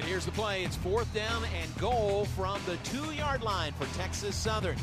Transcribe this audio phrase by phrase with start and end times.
[0.00, 0.64] right, here's the play.
[0.64, 4.76] It's fourth down and goal from the two yard line for Texas Southern.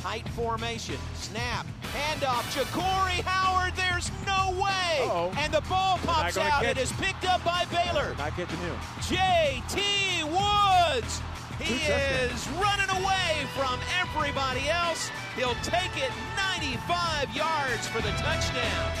[0.00, 0.96] Tight formation.
[1.14, 1.66] Snap.
[1.94, 2.42] Handoff.
[2.54, 3.74] Ja'Cory Howard.
[3.74, 5.00] There's no way.
[5.00, 5.32] Uh-oh.
[5.38, 6.62] And the ball pops out.
[6.62, 8.14] catch It is picked up by Baylor.
[8.18, 8.76] Not getting him.
[9.08, 10.24] J.T.
[10.24, 11.22] Woods.
[11.58, 12.32] He Two touchdowns.
[12.32, 15.10] is running away from everybody else.
[15.36, 18.92] He'll take it 95 yards for the touchdown.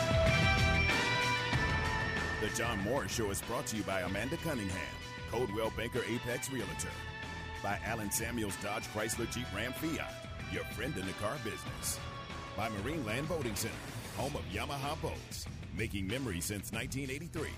[2.40, 4.78] The John Morris Show is brought to you by Amanda Cunningham,
[5.34, 6.90] Coldwell Banker Apex Realtor,
[7.60, 10.14] by Allen Samuels Dodge Chrysler Jeep Ram Fiat,
[10.52, 11.98] your friend in the car business,
[12.56, 13.74] by Marine Land Boating Center,
[14.16, 17.48] home of Yamaha boats, making memories since 1983,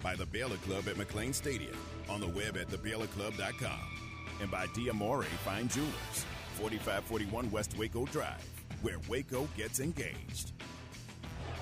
[0.00, 1.76] by the Baylor Club at McLane Stadium,
[2.08, 3.80] on the web at thebaylorclub.com,
[4.40, 8.46] and by Diamore Fine Jewelers, 4541 West Waco Drive,
[8.80, 10.52] where Waco gets engaged.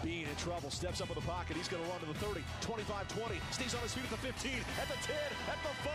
[0.02, 1.56] Bean in trouble, steps up in the pocket.
[1.56, 3.40] He's going to run to the 30, 25 20.
[3.50, 5.16] Stays on his feet at the 15, at the 10,
[5.48, 5.92] at the 5.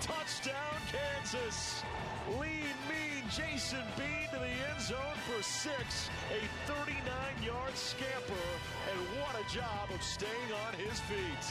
[0.00, 1.82] Touchdown, Kansas.
[2.38, 6.10] Lean, mean Jason Bean to the end zone for six.
[6.30, 6.98] A 39
[7.42, 8.46] yard scamper.
[8.90, 11.44] And what a job of staying on his feet.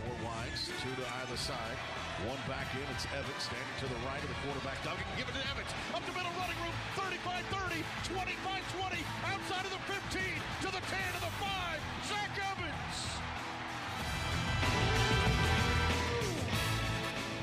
[0.00, 1.76] Four wides, two to either side.
[2.24, 2.84] One back in.
[2.92, 4.80] It's Evans standing to the right of the quarterback.
[4.80, 5.72] Duggan can give it to Evans.
[5.92, 6.76] Up the middle, running room.
[6.96, 7.84] 35 30,
[8.16, 9.04] 25 20.
[9.28, 10.20] Outside of the 15,
[10.64, 11.19] to the 10,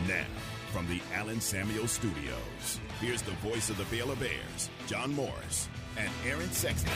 [0.08, 0.24] Now,
[0.72, 6.10] from the Allen Samuel Studios, here's the voice of the Baylor Bears, John Morris, and
[6.26, 6.94] Aaron Sexton.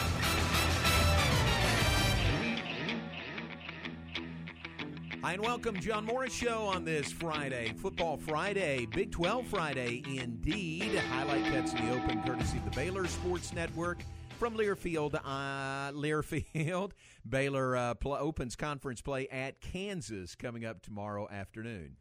[5.22, 10.96] Hi, and welcome, John Morris Show on this Friday, Football Friday, Big 12 Friday, indeed.
[10.96, 14.06] Highlight cuts in the open, courtesy of the Baylor Sports Network
[14.40, 15.16] from Learfield.
[15.16, 16.92] Uh, Learfield,
[17.30, 21.98] Baylor uh, pl- opens conference play at Kansas coming up tomorrow afternoon.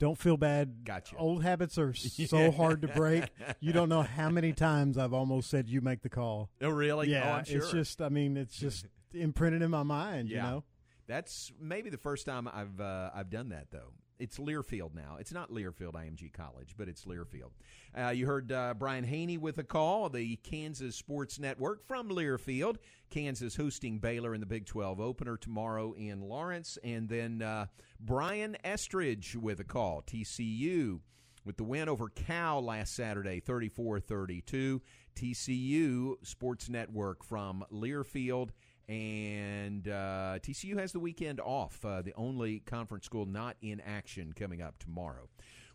[0.00, 0.84] Don't feel bad.
[0.84, 1.16] Gotcha.
[1.16, 3.24] Old habits are so hard to break.
[3.60, 6.50] You don't know how many times I've almost said you make the call.
[6.60, 7.10] Oh, really?
[7.10, 7.58] Yeah, oh, I'm sure.
[7.58, 8.02] it's just.
[8.02, 10.28] I mean, it's just imprinted in my mind.
[10.28, 10.36] Yeah.
[10.36, 10.64] You know.
[11.06, 13.92] That's maybe the first time I've uh, I've done that though.
[14.18, 15.16] It's Learfield now.
[15.18, 17.50] It's not Learfield IMG College, but it's Learfield.
[17.98, 22.76] Uh, you heard uh, Brian Hanni with a call, the Kansas Sports Network from Learfield.
[23.10, 26.78] Kansas hosting Baylor in the Big 12 opener tomorrow in Lawrence.
[26.84, 27.66] And then uh,
[27.98, 31.00] Brian Estridge with a call, TCU.
[31.44, 34.80] With the win over Cal last Saturday, 34 32.
[35.14, 38.50] TCU Sports Network from Learfield
[38.88, 41.84] and uh, TCU has the weekend off.
[41.84, 45.28] Uh, the only conference school not in action coming up tomorrow.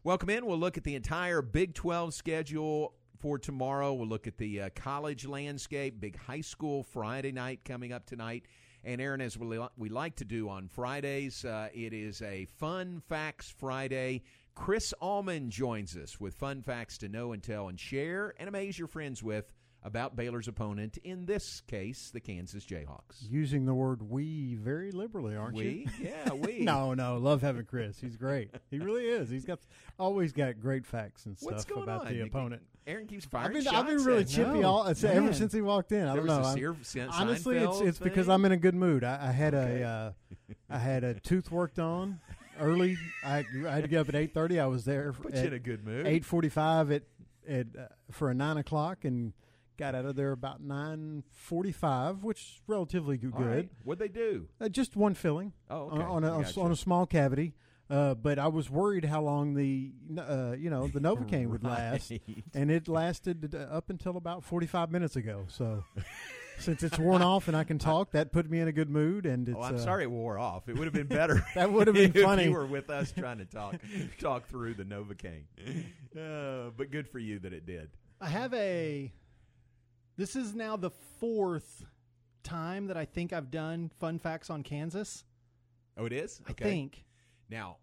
[0.03, 0.45] Welcome in.
[0.45, 3.93] We'll look at the entire Big 12 schedule for tomorrow.
[3.93, 8.45] We'll look at the uh, college landscape, big high school Friday night coming up tonight.
[8.83, 13.01] And Aaron, as we, we like to do on Fridays, uh, it is a Fun
[13.09, 14.23] Facts Friday.
[14.55, 18.77] Chris Allman joins us with fun facts to know and tell and share and amaze
[18.77, 19.53] your friends with
[19.83, 23.21] about Baylor's opponent, in this case, the Kansas Jayhawks.
[23.29, 25.87] Using the word "we" very liberally, aren't We?
[25.99, 26.09] you?
[26.09, 26.59] Yeah, we.
[26.63, 27.17] no, no.
[27.17, 27.99] Love having Chris.
[27.99, 28.49] He's great.
[28.69, 29.29] He really is.
[29.29, 29.59] He's got
[29.97, 32.13] always got great facts and stuff What's going about on?
[32.13, 32.61] the opponent.
[32.87, 34.67] Aaron keeps I've firing been, shots I've been really chippy No.
[34.67, 36.07] all ever since he walked in.
[36.07, 36.95] I There don't was know.
[37.03, 38.27] I'm- honestly, it's it's because?
[38.27, 39.03] I'm in a good mood.
[39.03, 39.81] I, I had Okay.
[39.81, 40.11] a uh,
[40.69, 42.19] I had a tooth worked on
[42.59, 42.97] early.
[43.23, 44.59] I, I had to get up at eight thirty.
[44.59, 46.07] I was there Put at you in a good mood.
[46.07, 47.03] eight forty five at
[47.47, 49.33] at uh, for a nine o'clock and
[49.79, 53.33] got out of there about nine forty five, which is relatively good.
[53.33, 53.69] All right.
[53.83, 54.47] What'd they do?
[54.61, 55.53] Uh, just one filling.
[55.69, 56.03] Oh, on- okay.
[56.03, 56.59] on, a, I gotcha.
[56.61, 57.53] on a small cavity.
[57.89, 62.11] Uh, but I was worried how long the uh, you know the Novocaine would last,
[62.53, 65.45] and it lasted up until about forty five minutes ago.
[65.47, 65.83] So
[66.59, 69.25] since it's worn off and I can talk, that put me in a good mood.
[69.25, 70.69] And it's, Oh, I'm uh, sorry it wore off.
[70.69, 71.43] It would have been better.
[71.55, 72.43] That would have been if funny.
[72.43, 73.75] you were with us trying to talk
[74.19, 75.45] talk through the Novocaine.
[76.15, 77.89] Uh, but good for you that it did.
[78.21, 79.11] I have a.
[80.19, 81.85] This is now the fourth
[82.43, 85.23] time that I think I've done fun facts on Kansas.
[85.97, 86.41] Oh, it is.
[86.45, 87.05] I think.
[87.49, 87.77] Now,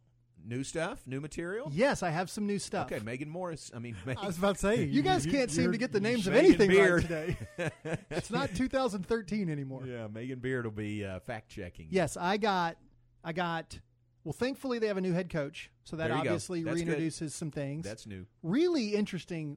[0.45, 1.71] new stuff, new material.
[1.73, 2.93] Yes, I have some new stuff.
[2.93, 3.71] Okay, Megan Morris.
[3.75, 6.01] I mean, Megan, I was about to say You guys can't seem to get the
[6.01, 7.11] names of Megan anything Beard.
[7.11, 7.99] right today.
[8.11, 9.87] it's not 2013 anymore.
[9.87, 11.87] yeah, Megan Beard will be uh, fact checking.
[11.89, 12.77] Yes, I got.
[13.25, 13.79] I got.
[14.25, 16.29] Well, thankfully they have a new head coach, so that There you go.
[16.33, 16.99] obviously That's good.
[16.99, 17.87] reintroduces some things.
[17.87, 18.27] that's new.
[18.43, 19.57] really interesting.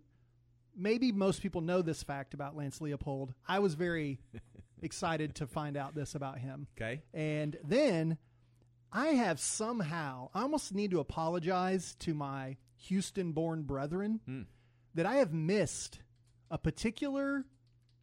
[0.79, 3.33] Maybe most people know this fact about Lance Leipold.
[3.47, 4.19] I was very
[4.81, 6.67] excited to find out this about him.
[6.77, 7.01] Okay.
[7.13, 8.17] And then
[8.91, 14.41] I have somehow, I almost need to apologize to my Houston born brethren Hmm.
[14.95, 15.99] that I have missed
[16.49, 17.45] a particular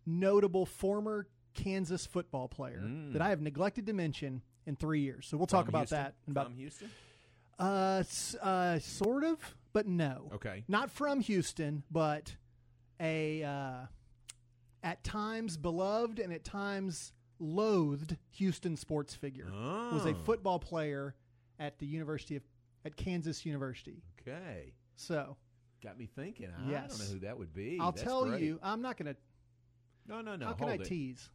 [0.05, 2.83] notable former Kansas football player
[3.13, 5.27] that I have neglected to mention in three years.
[5.27, 5.69] So we'll talk.
[5.69, 5.99] About Houston?
[5.99, 6.91] that in about From Houston.
[7.59, 8.03] Uh,
[8.43, 9.39] uh, sort of,
[9.73, 10.31] but no.
[10.35, 10.65] Okay.
[10.69, 12.37] Not from Houston, but
[13.01, 13.87] a uh,
[14.83, 19.51] at times beloved and at times loathed Houston sports figure.
[19.93, 20.15] Was a Oh.
[20.25, 21.15] football player
[21.59, 22.43] at the University of
[22.85, 24.03] at Kansas University.
[24.21, 24.73] Okay.
[24.97, 25.37] So
[25.83, 26.49] Got me thinking.
[26.57, 27.79] I don't know who that would be.
[27.81, 28.43] I'll That's tell great.
[28.43, 29.17] you, I'm not going to.
[30.09, 30.47] No, no, no.
[30.47, 30.85] how can I it.
[30.85, 31.29] tease?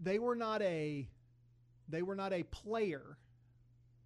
[0.00, 1.08] They were not a.
[1.88, 3.16] They were not a player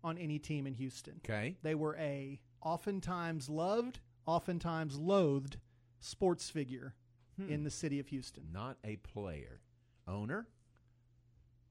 [0.04, 1.20] on any team in Houston.
[1.24, 1.56] Okay.
[1.62, 5.56] They were a oftentimes loved, oftentimes loathed
[6.00, 6.94] sports figure
[7.36, 7.50] Hmm.
[7.50, 8.48] in the city of Houston.
[8.52, 9.60] Not a player.
[10.06, 10.46] Owner?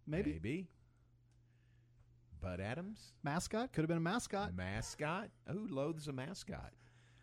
[0.08, 0.68] Maybe, Maybe.
[2.42, 3.14] Bud Adams?
[3.24, 4.56] mascot could have been a mascot.
[4.56, 5.30] Mascot?
[5.52, 6.72] Who loathes a mascot?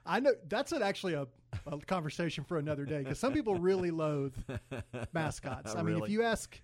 [0.06, 1.26] I know that's an, actually a,
[1.66, 4.34] a conversation for another day because some people really loathe
[5.14, 5.74] mascots.
[5.74, 6.60] I mean, if you ask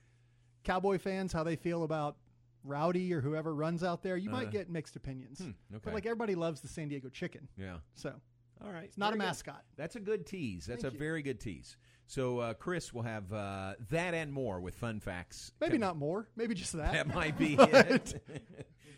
[0.64, 2.16] Cowboy fans how they feel about
[2.64, 4.50] Rowdy or whoever runs out there, you might Uh-huh.
[4.50, 5.38] get mixed opinions.
[5.38, 5.81] Hmm, okay.
[5.82, 7.78] But like everybody loves the San Diego Chicken, Yeah.
[7.94, 8.20] so
[8.65, 8.85] All right.
[8.85, 9.27] it's not a Very good.
[9.27, 9.65] mascot.
[9.77, 10.67] That's a good tease.
[10.67, 10.99] That's Thank a you.
[10.99, 11.77] very good tease.
[12.07, 15.53] So, uh, Chris will have uh, that and more with fun facts.
[15.61, 16.29] Maybe coming- not more.
[16.37, 16.93] Maybe just that.
[16.93, 18.23] That might be But- it.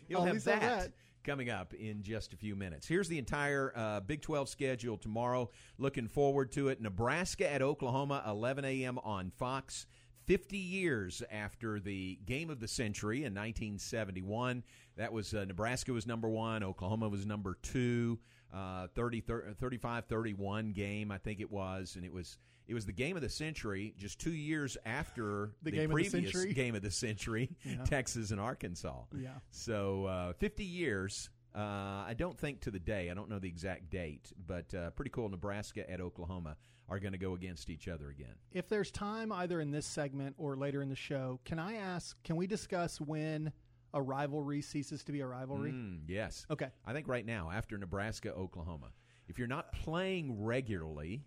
[0.07, 0.91] You'll have leave it at that, that.
[1.23, 2.87] coming up in just a few minutes.
[2.87, 5.49] Here's the entire uh, Big 12 schedule tomorrow.
[5.77, 6.81] Looking forward to it.
[6.81, 8.97] Nebraska at Oklahoma, 11 a.m.
[8.99, 9.85] on Fox.
[10.25, 14.63] 50 years after the game of the century in 1971.
[14.97, 18.19] That was uh, Nebraska was number one, Oklahoma was number two.
[18.53, 19.23] Uh, 30,
[19.59, 21.95] 35 31 game, I think it was.
[21.95, 25.71] And it was it was the game of the century just two years after The
[25.71, 26.53] game of the previous century?
[26.55, 27.83] game of the century, Yeah.
[27.83, 29.03] Texas and Arkansas.
[29.17, 29.29] Yeah.
[29.51, 31.29] So uh, 50 years.
[31.55, 33.11] Uh, I don't think to the day.
[33.11, 35.29] I don't know the exact date, but uh, pretty cool.
[35.29, 36.57] Nebraska at Oklahoma
[36.89, 38.33] are going to go against each other again.
[38.51, 42.21] If there's time, either in this segment or later in the show, can I ask?
[42.23, 43.51] Can we discuss when
[43.93, 45.71] a rivalry ceases to be a rivalry?
[45.71, 46.45] Mm, yes.
[46.49, 46.69] Okay.
[46.85, 48.91] I think right now after Nebraska Oklahoma,
[49.27, 51.23] if you're not playing regularly,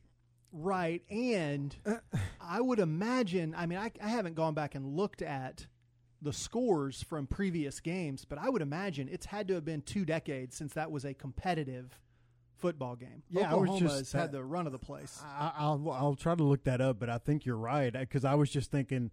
[0.52, 1.02] Right.
[1.10, 1.74] And
[2.40, 5.66] I would imagine, I mean, I, I haven't gone back and looked at
[6.22, 10.04] the scores from previous games, but I would imagine it's had to have been two
[10.04, 11.98] decades since that was a competitive
[12.56, 13.22] football game.
[13.28, 15.20] Yeah, I was Oklahoma's just- had the run of the place.
[15.22, 18.34] I, I'll I'll try to look that up, but I think you're right because I
[18.34, 19.10] was just thinking,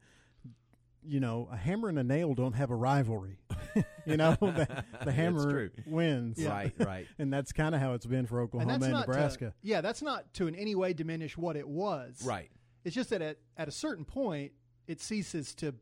[1.05, 3.37] you know, a hammer and a nail don't have a rivalry.
[4.05, 7.07] you know, the, the hammer wins, right, right.
[7.19, 9.45] and that's kind of how it's been for Oklahoma that's and, Nebraska.
[9.45, 12.21] To, yeah, that's not to in any way diminish what it was.
[12.23, 12.49] Right.
[12.83, 14.51] It's just that at, at a certain point,
[14.87, 15.73] it ceases to.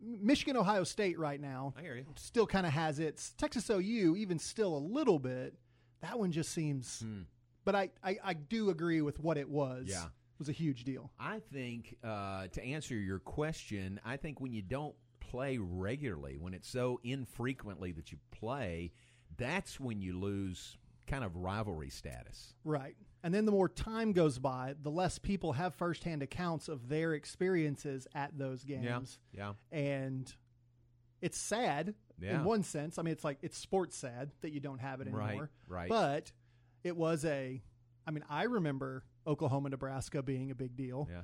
[0.00, 2.04] Michigan, Ohio State, right now, I hear you.
[2.16, 5.54] still kind of has its Texas OU, even still a little bit.
[6.02, 7.00] That one just seems.
[7.00, 7.22] Hmm.
[7.64, 9.86] But I, I, I do agree with what it was.
[9.88, 10.04] Yeah.
[10.44, 11.10] Was a huge deal.
[11.18, 16.52] I think uh, to answer your question, I think when you don't play regularly, when
[16.52, 18.92] it's so infrequently that you play,
[19.38, 20.76] that's when you lose
[21.06, 22.52] kind of rivalry status.
[22.62, 22.94] Right.
[23.22, 27.14] And then the more time goes by, the less people have firsthand accounts of their
[27.14, 29.18] experiences at those games.
[29.32, 29.52] Yeah.
[29.72, 29.78] yeah.
[29.78, 30.30] And
[31.22, 32.34] it's sad Yeah.
[32.40, 32.98] in one sense.
[32.98, 35.50] I mean, it's like it's sports sad that you don't have it Right, anymore.
[35.68, 35.88] right.
[35.88, 36.32] But
[36.82, 37.62] it was a,
[38.06, 41.08] I mean, I remember Oklahoma, Nebraska being a big deal.
[41.10, 41.22] Yeah.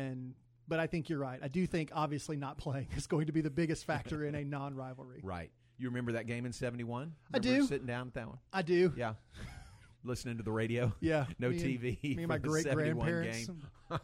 [0.00, 0.34] And,
[0.68, 1.38] but I think you're right.
[1.42, 4.44] I do think obviously not playing is going to be the biggest factor in a
[4.44, 5.20] non rivalry.
[5.22, 5.50] Right.
[5.78, 7.12] You remember that game in 71?
[7.34, 7.66] I do.
[7.66, 8.38] Sitting down at that one?
[8.52, 8.92] I do.
[8.96, 9.14] Yeah.
[10.04, 10.92] Listening to the radio?
[11.00, 11.26] Yeah.
[11.38, 12.02] No me and- TV.
[12.16, 13.50] me and my great 71 grandparents.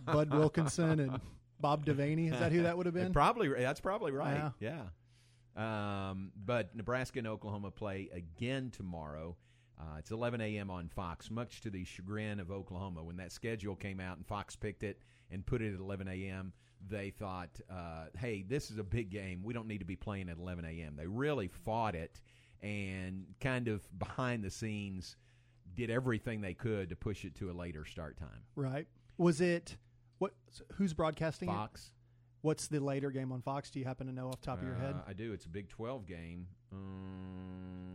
[0.05, 1.21] Bud Wilkinson and
[1.61, 2.33] Bob Devaney.
[2.33, 3.13] Is that who that would have been?
[3.13, 4.53] Probably that's probably right.
[4.61, 4.73] Yeah.
[5.57, 6.11] Yeah.
[6.11, 9.37] Um, but Nebraska and Oklahoma play again tomorrow.
[9.81, 10.71] Uh, it's 11 a.m.
[10.71, 13.03] on Fox, much to the chagrin of Oklahoma.
[13.05, 14.99] When that schedule came out and Fox picked it
[15.31, 16.53] and put it at 11 a.m.,
[16.89, 19.43] they thought, uh, hey, this is a big game.
[19.43, 20.95] We don't need to be playing at 11 a.m.
[20.97, 22.21] They really fought it
[22.63, 25.17] and kind of behind the scenes
[25.75, 28.43] did everything they could to push it to a later start time.
[28.57, 28.87] Right.
[29.17, 29.77] Was it
[30.19, 30.35] what?
[30.75, 31.53] Who's broadcasting it?
[31.53, 31.93] Fox.
[32.43, 33.71] What's the later game on Fox?
[33.71, 34.95] Do you happen to know off the top of your head?
[34.97, 35.33] Uh, I do.
[35.33, 36.47] It's a Big 12 game.
[36.73, 37.88] Um,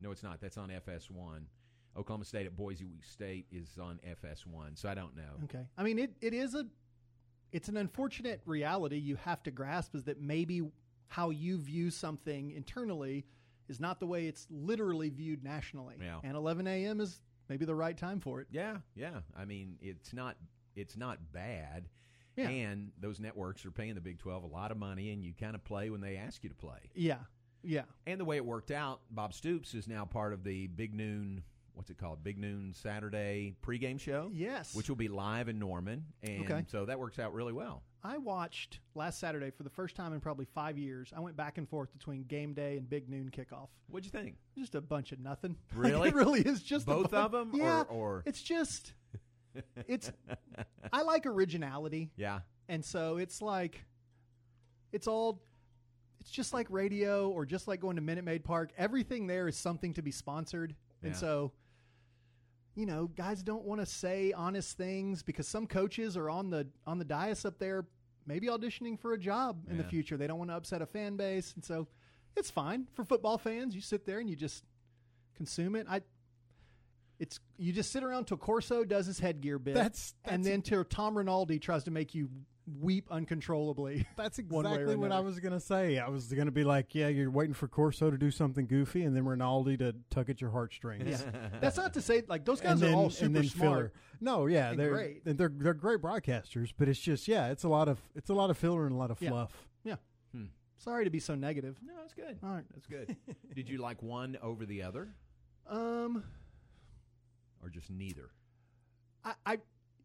[0.00, 0.40] no, it's not.
[0.40, 1.42] That's on FS1.
[1.96, 5.44] Oklahoma State at Boise State is on FS1, so I don't know.
[5.44, 5.64] Okay.
[5.76, 6.66] I mean, it, it is a,
[7.52, 10.62] it's an unfortunate reality you have to grasp is that maybe
[11.08, 13.26] how you view something internally
[13.68, 15.96] is not the way it's literally viewed nationally.
[16.00, 16.20] Yeah.
[16.22, 17.00] And 11 a.m.
[17.00, 18.46] is maybe the right time for it.
[18.50, 19.20] Yeah, yeah.
[19.36, 20.36] I mean, it's not
[20.76, 21.88] it's not bad.
[22.36, 22.48] Yeah.
[22.48, 25.54] And those networks are paying the Big 12 a lot of money, and you kind
[25.54, 26.78] of play when they ask you to play.
[26.94, 27.18] Yeah.
[27.62, 27.82] Yeah.
[28.06, 31.42] And the way it worked out, Bob Stoops is now part of the Big Noon
[31.74, 32.22] what's it called?
[32.22, 34.30] Big Noon Saturday pregame show.
[34.34, 34.74] Yes.
[34.74, 36.64] which will be live in Norman, and Okay.
[36.68, 37.82] so that works out really well.
[38.02, 41.10] I watched last Saturday for the first time in probably five years.
[41.16, 43.68] I went back and forth between game day and big noon kickoff.
[43.88, 44.36] What'd you think?
[44.58, 45.56] Just a bunch of nothing.
[45.74, 46.08] Like, Really?
[46.10, 48.92] it really is just a Both of 'em, or- Yeah, or- it's just
[49.86, 50.12] it's.
[50.92, 53.86] I like originality, Yeah, and so it's like
[54.92, 55.40] it's all.
[56.20, 58.72] It's just like radio, or just like going to Minute Maid Park.
[58.76, 61.52] Everything there is something to be sponsored, and so
[62.76, 66.66] you know, guys don't want to say honest things because some coaches are on the
[66.86, 67.84] on the dais up there,
[68.26, 70.16] maybe auditioning for a job in the future.
[70.16, 71.88] They don't want to upset a fan base, and so
[72.36, 73.74] it's fine for football fans.
[73.74, 74.64] You sit there and you just
[75.36, 75.86] consume it.
[75.88, 76.02] I.
[77.18, 80.84] It's you just sit around till Corso does his headgear bit, That's- and then till
[80.84, 82.30] Tom Rinaldi tries to make you
[82.80, 84.06] weep uncontrollably.
[84.16, 85.98] That's one way or exactly what I was going to say.
[85.98, 89.02] I was going to be like, yeah, you're waiting for Corso to do something goofy,
[89.04, 91.24] and then Rinaldi to tug at your heartstrings.
[91.24, 91.48] Yeah.
[91.60, 93.70] That's not to say like those guys and then, are all and super then smart.
[93.70, 93.92] filler.
[94.20, 95.22] No, yeah, and they're great.
[95.24, 98.34] and they're they're great broadcasters, but it's just yeah, it's a lot of it's a
[98.34, 99.30] lot of filler and a lot of Yeah.
[99.30, 99.68] fluff.
[99.82, 99.96] Yeah.
[100.32, 100.44] Hmm.
[100.76, 101.76] Sorry to be so negative.
[101.84, 102.38] no, that's good.
[102.42, 102.64] All right.
[102.74, 103.16] That's good.
[103.54, 105.08] Did you like one over the other,
[105.66, 106.24] Um,
[107.62, 108.30] or just neither?
[109.24, 109.58] I, I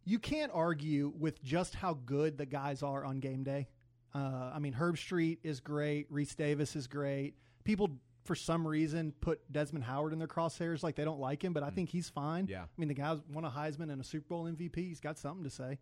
[0.06, 3.68] you can't argue with just how good the guys are on game day.
[4.14, 6.12] Uh, I mean, Herbstreit is great.
[6.12, 7.34] Rece Davis is great.
[7.64, 7.90] People,
[8.24, 11.64] for some reason, put Desmond Howard in their crosshairs like they don't like him, but
[11.64, 12.48] I think he's fine.
[12.48, 12.62] Yeah.
[12.62, 14.76] I mean, the guy's won a Heisman and a Super Bowl MVP.
[14.78, 15.80] He's got something to say.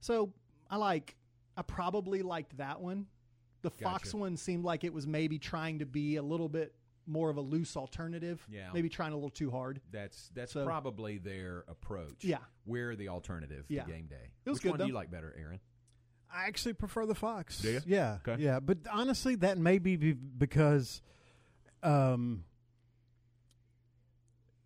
[0.00, 0.32] So
[0.70, 1.16] I like.
[1.56, 3.06] I probably liked that one.
[3.62, 4.16] The Fox Gotcha.
[4.18, 6.74] one seemed like it was maybe trying to be a little bit
[7.06, 8.44] more of a loose alternative.
[8.50, 8.70] Yeah.
[8.74, 9.80] Maybe trying a little too hard.
[9.92, 12.24] That's that's So- probably their approach.
[12.24, 12.38] Yeah.
[12.64, 13.84] we're the alternative Yeah.
[13.84, 14.32] to game day.
[14.44, 15.60] It was Which good, one do you like better, Aaron?
[16.28, 17.60] I actually prefer the Fox.
[17.60, 17.80] Do you?
[17.86, 18.42] Yeah, Okay.
[18.42, 18.58] yeah.
[18.58, 21.00] But honestly, that may be be- because
[21.84, 22.44] um,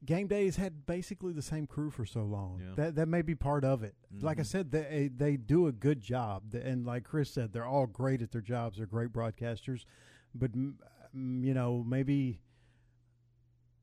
[0.05, 2.61] game days had basically the same crew for so long.
[2.61, 2.75] Yeah.
[2.77, 3.95] That that may be part of it.
[4.21, 7.87] Like I said, they they do a good job, and like Chris said, they're all
[7.87, 8.79] great at their jobs.
[8.79, 9.85] They're great broadcasters,
[10.35, 10.51] but
[11.15, 12.41] you know maybe.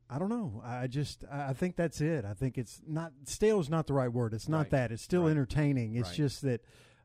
[0.09, 0.61] I don't know.
[0.63, 2.23] I just I think that's it.
[2.23, 4.33] I think it's not stale is not the right word.
[4.33, 4.69] It's not Right.
[4.71, 4.91] that.
[4.93, 5.31] It's still Right.
[5.31, 5.95] entertaining.
[5.95, 6.15] It's Right.
[6.17, 6.61] just that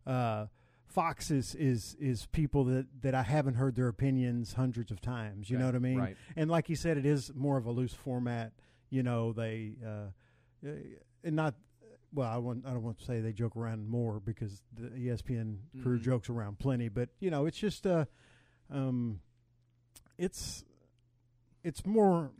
[0.06, 0.46] uh,
[0.86, 5.50] Fox is is is people that that I haven't heard their opinions hundreds of times.
[5.50, 6.16] You know what I mean?
[6.36, 8.52] And like you said, it is more of a loose format.
[8.90, 9.88] You know, they uh,
[10.64, 10.70] uh,
[11.24, 11.54] and not.
[12.14, 12.66] Well, I want.
[12.66, 16.02] I don't want to say they joke around more because the ESPN crew Mhm.
[16.02, 16.88] jokes around plenty.
[16.88, 18.04] But you know, it's just uh,
[18.70, 19.20] um,
[20.18, 20.64] it's
[21.64, 22.30] it's more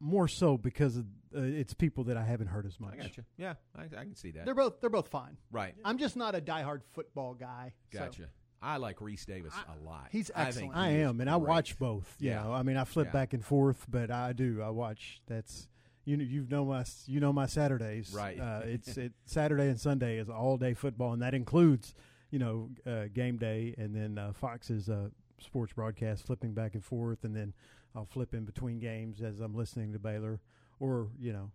[0.00, 1.04] more so because of,
[1.34, 2.94] uh, it's people that I haven't heard as much.
[2.94, 3.24] I got you.
[3.38, 4.44] Yeah, I, I can see that.
[4.44, 5.36] They're both they're both fine.
[5.50, 5.74] right.
[5.84, 7.72] I'm just not a diehard football guy.
[7.92, 8.28] so- Gotcha.
[8.62, 10.06] I like Rece Davis a lot.
[10.10, 10.74] he's excellent.
[10.74, 11.48] I he is am, and I great.
[11.48, 12.16] watch both.
[12.18, 12.44] You Yeah.
[12.44, 13.12] know, I mean, I flip Yeah.
[13.12, 14.62] back and forth, but I do.
[14.62, 15.20] I watch.
[15.26, 15.68] That's
[16.06, 18.14] you know, you know my you know my Saturdays.
[18.14, 18.40] Right.
[18.40, 21.94] Uh, it's it Saturday and Sunday is all day football, and that includes
[22.30, 25.10] you know uh, game day, and then uh, Fox's uh,
[25.40, 27.52] sports broadcast, flipping back and forth, and then
[27.94, 30.40] I'll flip in between games as I'm listening to Baylor,
[30.80, 31.50] or you know,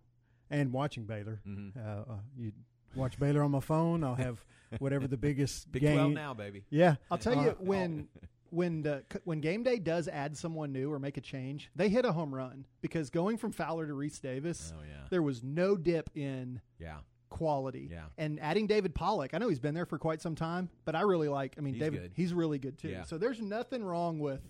[0.50, 1.40] and watching Baylor.
[1.46, 1.76] Mhm.
[1.76, 2.52] Uh, uh, you
[2.94, 4.02] watch Baylor on my phone.
[4.04, 4.44] I'll have
[4.78, 5.96] whatever the biggest Big game.
[5.96, 6.64] Twelve now, baby.
[6.70, 8.08] Yeah, I'll tell you Uh, when
[8.50, 12.04] when the when game day does add someone new or make a change, they hit
[12.04, 15.06] a home run because going from Fowler to Rece Davis, Oh yeah.
[15.10, 16.98] there was no dip in Yeah.
[17.30, 17.88] Quality.
[17.90, 18.04] Yeah.
[18.18, 21.02] And adding David Pollack, I know he's been there for quite some time, but I
[21.02, 21.54] really like.
[21.56, 22.12] I mean, He's David, good.
[22.14, 22.88] he's really good too.
[22.88, 23.04] Yeah.
[23.04, 24.40] So there's nothing wrong with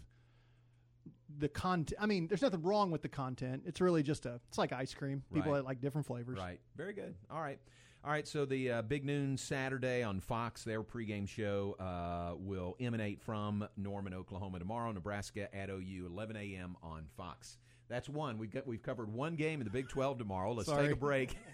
[1.39, 2.01] the content.
[2.03, 3.63] I mean, there's nothing wrong with the content.
[3.67, 4.41] It's really just a.
[4.49, 5.23] It's like ice cream.
[5.33, 5.59] People Right.
[5.59, 6.39] that like different flavors.
[6.39, 6.59] Right.
[6.77, 7.15] Very good.
[7.31, 7.59] All right.
[8.03, 8.27] All right.
[8.27, 13.69] So the uh, Big Noon Saturday on Fox, their pregame show uh, will emanate from
[13.77, 14.91] Norman, Oklahoma tomorrow.
[14.91, 16.77] Nebraska at OU, 11 a.m.
[16.83, 17.59] on Fox.
[17.89, 18.39] That's one.
[18.39, 20.53] We've got we've covered one game in the Big 12 tomorrow.
[20.53, 20.85] Let's Sorry.
[20.87, 21.37] take a break.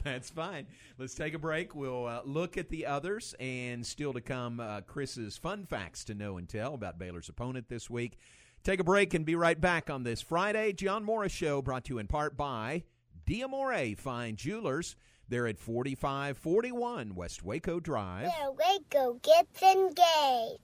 [0.04, 0.66] That's fine.
[0.98, 1.74] Let's take a break.
[1.74, 6.14] We'll uh, look at the others, and still to come, uh, Chris's fun facts to
[6.14, 8.18] know and tell about Baylor's opponent this week.
[8.62, 10.72] Take a break and be right back on this Friday.
[10.72, 12.84] John Morris Show brought to you in part by
[13.26, 14.96] Diamore Fine Jewelers.
[15.28, 18.24] They're at 4541 West Waco Drive.
[18.24, 20.60] There, Waco gets engaged.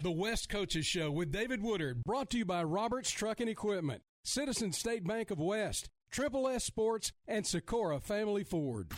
[0.00, 4.02] The West Coaches Show with David Woodard, brought to you by Roberts Truck and Equipment,
[4.22, 8.92] Citizen State Bank of West, Triple S Sports, and Socorro Family Ford.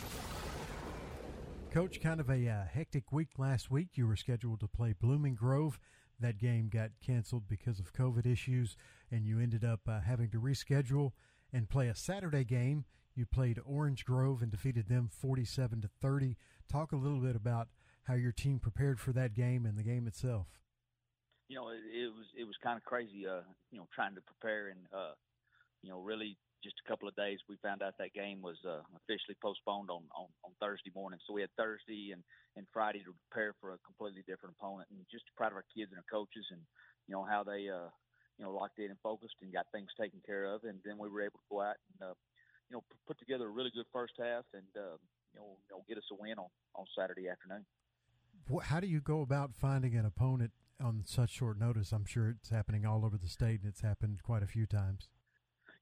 [1.71, 3.89] Coach, kind of a uh, hectic week last week.
[3.93, 5.79] You were scheduled to play Blooming Grove.
[6.19, 8.75] That game got canceled because of COVID issues,
[9.09, 11.11] and you ended up uh, having to reschedule
[11.53, 12.85] and play a Saturday game.
[13.15, 16.37] You played Orange Grove and defeated them 47 to 30.
[16.69, 17.67] Talk a little bit about
[18.03, 20.47] how your team prepared for that game and the game itself.
[21.47, 23.41] you know, it, it was it was kind of crazy, uh,
[23.71, 25.11] you know, trying to prepare and uh,
[25.81, 28.85] you know, really just a couple of days, we found out that game was uh,
[28.93, 31.19] officially postponed on, on, on Thursday morning.
[31.25, 32.21] So we had Thursday and,
[32.55, 34.87] and Friday to prepare for a completely different opponent.
[34.93, 36.61] And just proud of our kids and our coaches and,
[37.09, 37.89] you know, how they, uh,
[38.37, 40.63] you know, locked in and focused and got things taken care of.
[40.63, 42.15] And then we were able to go out and, uh,
[42.69, 45.01] you know, put together a really good first half and, uh,
[45.33, 47.65] you know, you know, get us a win on, on Saturday afternoon.
[48.63, 50.51] How do you go about finding an opponent
[50.81, 51.91] on such short notice?
[51.91, 55.09] I'm sure it's happening all over the state, and it's happened quite a few times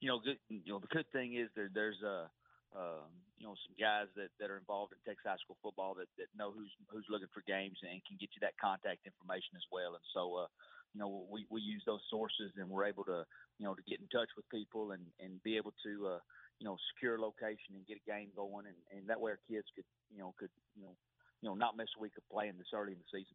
[0.00, 2.28] you know, good, you know, the good thing is there, there's a,
[2.72, 3.04] uh,
[3.36, 6.28] you know, some guys that, that are involved in Texas high school football that, that
[6.36, 9.96] know who's who's looking for games and can get you that contact information as well.
[9.96, 10.48] And so, uh,
[10.92, 13.24] you know, we, we use those sources and we're able to,
[13.58, 16.22] you know, to get in touch with people and, and be able to, uh,
[16.60, 18.66] you know, secure a location and get a game going.
[18.66, 20.94] And, and that way our kids could, you know, could, you know,
[21.40, 23.34] you know, not miss a week of playing this early in the season.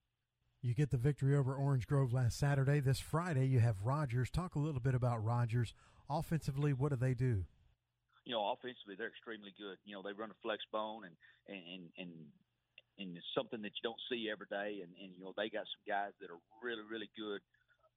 [0.62, 2.80] You get the victory over Orange Grove last Saturday.
[2.80, 4.30] This Friday, you have Rogers.
[4.30, 5.74] Talk a little bit about Rogers.
[6.10, 7.44] Offensively, what do they do?
[8.26, 9.78] You know, offensively, they're extremely good.
[9.86, 12.12] You know, they run a flex bone and and and
[12.98, 14.82] and it's something that you don't see every day.
[14.82, 17.42] And and you know, they got some guys that are really really good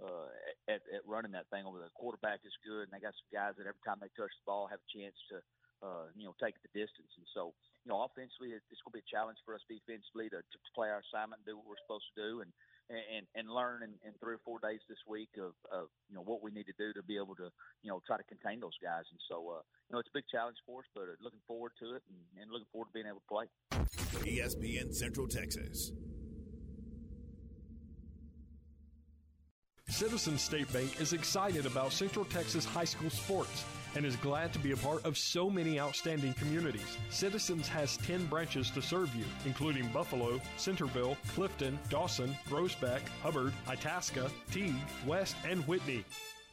[0.00, 0.30] uh,
[0.68, 1.80] at, at running that thing over.
[1.80, 4.46] The quarterback is good, and they got some guys that every time they touch the
[4.46, 5.40] ball have a chance to
[5.82, 7.12] uh, you know, take the distance.
[7.16, 7.54] And so,
[7.85, 10.90] you know, offensively, it's going to be a challenge for us defensively to, to play
[10.90, 12.50] our assignment, do what we're supposed to do, and
[12.88, 16.25] and and learn in, in three or four days this week of, of you know
[16.25, 18.76] what we need to do to be able to you know try to contain those
[18.82, 19.04] guys.
[19.11, 21.94] And so, uh, you know, it's a big challenge for us, but looking forward to
[21.94, 23.47] it and, and looking forward to being able to play.
[24.25, 25.92] ESPN Central Texas.
[29.88, 33.64] Citizens State Bank is excited about Central Texas high school sports
[33.95, 36.97] and is glad to be a part of so many outstanding communities.
[37.11, 44.30] Citizens has 10 branches to serve you, including Buffalo, Centerville, Clifton, Dawson, Groesbeck, Hubbard, Itasca,
[44.50, 44.75] Teague,
[45.07, 46.04] West, and Whitney.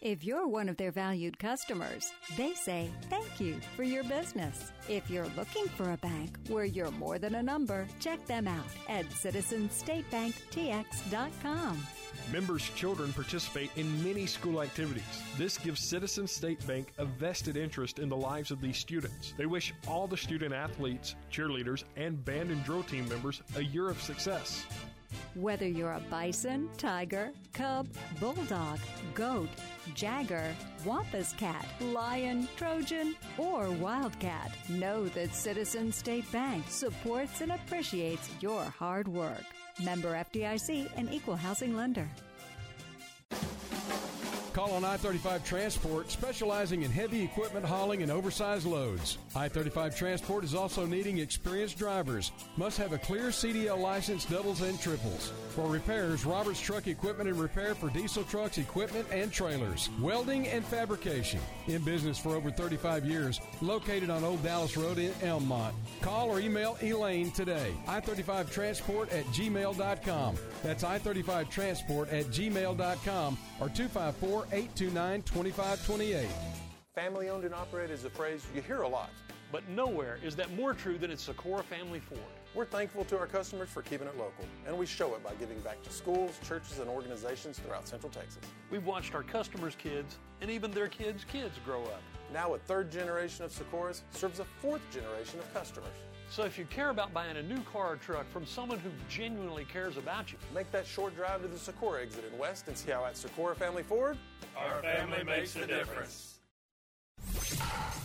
[0.01, 4.71] If you're one of their valued customers, they say thank you for your business.
[4.89, 8.65] If you're looking for a bank where you're more than a number, check them out
[8.89, 11.87] at citizenstatebanktx.com.
[12.31, 15.03] Members' children participate in many school activities.
[15.37, 19.34] This gives Citizen State Bank a vested interest in the lives of these students.
[19.38, 23.89] They wish all the student athletes, cheerleaders, and band and drill team members a year
[23.89, 24.65] of success.
[25.36, 27.88] Whether you're a bison, tiger, cub,
[28.19, 28.80] bulldog,
[29.13, 29.49] goat,
[29.93, 30.54] jagger,
[30.86, 38.63] wampus cat, lion, trojan, or wildcat, know that Citizen State Bank supports and appreciates your
[38.63, 39.43] hard work.
[39.84, 42.10] Member FDIC and equal housing lender.
[44.56, 49.18] Call on I 35 Transport, specializing in heavy equipment hauling and oversized loads.
[49.36, 52.32] I 35 Transport is also needing experienced drivers.
[52.56, 55.34] Must have a clear CDL license, doubles and triples.
[55.50, 59.89] For repairs, Roberts Truck Equipment and Repair for diesel trucks, equipment, and trailers.
[60.02, 61.41] Welding and fabrication.
[61.68, 63.41] In business for over 35 years.
[63.62, 65.74] Located on Old Dallas Road in Elm Mott.
[66.02, 67.74] Call or email Elaine today.
[67.89, 70.36] I 35 Transport at gmail.com.
[70.63, 76.27] That's I 35 Transport at gmail.com or 254 829 2528.
[76.93, 79.10] Family owned and operated is a phrase you hear a lot.
[79.51, 82.19] But nowhere is that more true than at Socorro Family Ford.
[82.53, 85.60] We're thankful to our customers for keeping it local, and we show it by giving
[85.60, 88.41] back to schools, churches, and organizations throughout Central Texas.
[88.71, 92.01] We've watched our customers' kids and even their kids' kids grow up.
[92.34, 95.89] Now, a third generation of Socorros serves a fourth generation of customers.
[96.29, 99.65] So if you care about buying a new car or truck from someone who genuinely
[99.65, 102.91] cares about you, make that short drive to the Socorro exit in West and see
[102.91, 104.17] how at Socorro Family Ford,
[104.57, 106.39] our family makes a difference.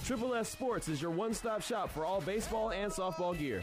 [0.04, 3.62] Triple S Sports is your one stop shop for all baseball and softball gear.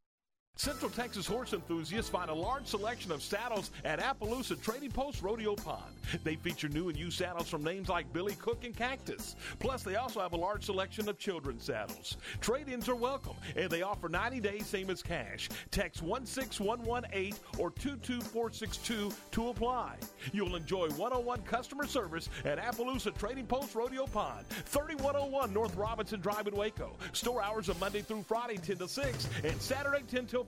[0.61, 5.55] Central Texas horse enthusiasts find a large selection of saddles at Appaloosa Trading Post Rodeo
[5.55, 5.95] Pond.
[6.23, 9.35] They feature new and used saddles from names like Billy Cook and Cactus.
[9.57, 12.17] Plus, they also have a large selection of children's saddles.
[12.41, 15.49] Trade ins are welcome, and they offer 90 days, same as cash.
[15.71, 19.95] Text 16118 or 22462 to apply.
[20.31, 26.45] You'll enjoy 101 customer service at Appaloosa Trading Post Rodeo Pond, 3101 North Robinson Drive
[26.45, 26.91] in Waco.
[27.13, 30.45] Store hours are Monday through Friday, 10 to 6, and Saturday, 10 till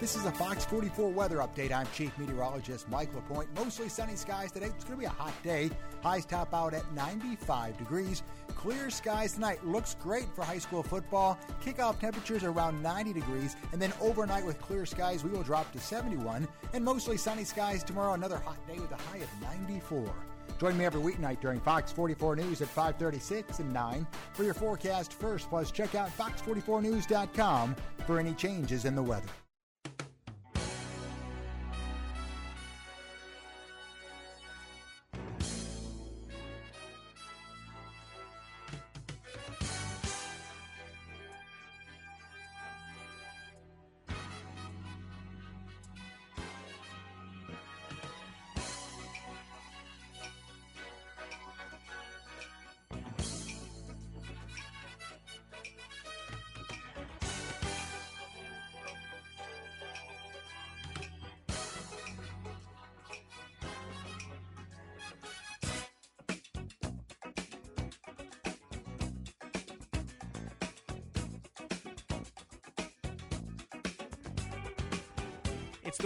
[0.00, 1.72] This is a Fox 44 weather update.
[1.72, 3.48] I'm Chief Meteorologist Mike LaPointe.
[3.56, 4.66] Mostly sunny skies today.
[4.66, 5.70] It's going to be a hot day.
[6.04, 8.22] Highs top out at 95 degrees.
[8.54, 9.66] Clear skies tonight.
[9.66, 11.36] Looks great for high school football.
[11.64, 13.56] Kickoff temperatures around 90 degrees.
[13.72, 16.46] And then overnight with clear skies, we will drop to 71.
[16.72, 18.12] And mostly sunny skies tomorrow.
[18.12, 20.14] Another hot day with a high of 94.
[20.60, 25.12] Join me every weeknight during Fox 44 News at 536 and 9 for your forecast
[25.14, 25.48] first.
[25.48, 27.74] Plus, check out fox44news.com
[28.06, 29.26] for any changes in the weather.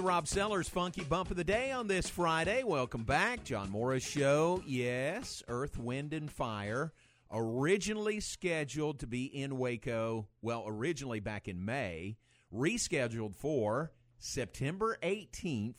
[0.02, 2.64] The Rob Sellers Funky Bump of the Day on this Friday.
[2.64, 3.44] Welcome back.
[3.44, 4.60] John Morris Show.
[4.66, 6.92] Yes, Earth, Wind, and Fire.
[7.30, 12.16] Originally scheduled to be in Waco, well, originally back in May,
[12.52, 15.76] rescheduled for September 18th.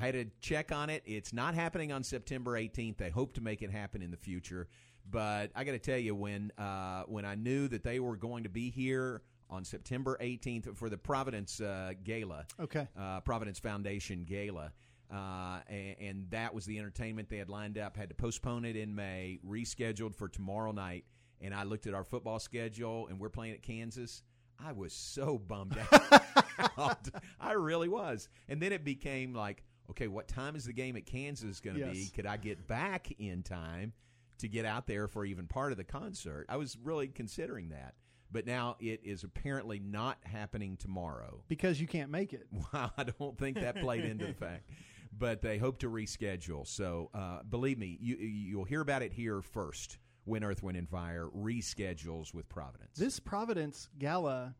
[0.00, 1.02] I had to check on it.
[1.04, 2.96] It's not happening on September 18th.
[2.96, 4.66] They hope to make it happen in the future.
[5.10, 8.44] But I got to tell you, when uh, when I knew that they were going
[8.44, 9.20] to be here
[9.52, 12.46] on September 18th for the Providence uh, Gala.
[12.58, 12.88] Okay.
[12.98, 14.72] Uh, Providence Foundation Gala.
[15.12, 17.98] Uh, and, and, that was the entertainment they had lined up.
[17.98, 21.04] Had to postpone it in May, rescheduled for tomorrow night.
[21.42, 24.22] And I looked at our football schedule, and we're playing at Kansas.
[24.64, 27.08] I was so bummed out.
[27.40, 28.30] I really was.
[28.48, 31.80] And then it became like, okay, what time is the game at Kansas going to
[31.80, 31.92] Yes.
[31.92, 32.10] be?
[32.14, 33.92] Could I get back in time
[34.38, 36.46] to get out there for even part of the concert?
[36.48, 37.94] I was really considering that.
[38.32, 41.44] But now it is apparently not happening tomorrow.
[41.48, 42.46] because you can't make it.
[42.72, 44.68] Wow, I don't think that played into the fact.
[45.14, 46.66] But they hope to reschedule.
[46.66, 50.88] So uh, believe me, you, you'll hear about it here first when Earth, Wind, and
[50.88, 52.96] Fire reschedules with Providence.
[52.96, 54.54] This Providence Gala,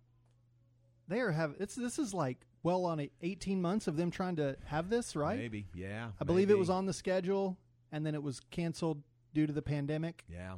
[1.09, 4.57] they are have it's this is like well on 18 months of them trying to
[4.67, 5.39] have this, right?
[5.39, 6.09] Maybe, yeah.
[6.21, 7.57] I believe it was on the schedule
[7.91, 9.03] and then it was canceled
[9.35, 10.25] due to the pandemic.
[10.29, 10.57] Yeah,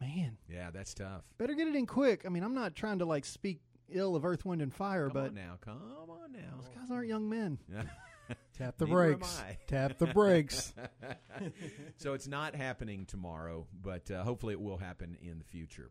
[0.00, 1.22] Man, yeah, that's tough.
[1.38, 2.24] better get it in quick.
[2.26, 5.14] I mean, I'm not trying to like speak ill of Earth, Wind, and Fire, Come
[5.14, 6.56] but on now, come on now.
[6.56, 7.58] those guys aren't young men.
[8.56, 9.42] Tap the Neither brakes.
[9.66, 10.72] Tap the brakes.
[11.96, 15.90] so it's not happening tomorrow, but uh, hopefully it will happen in the future.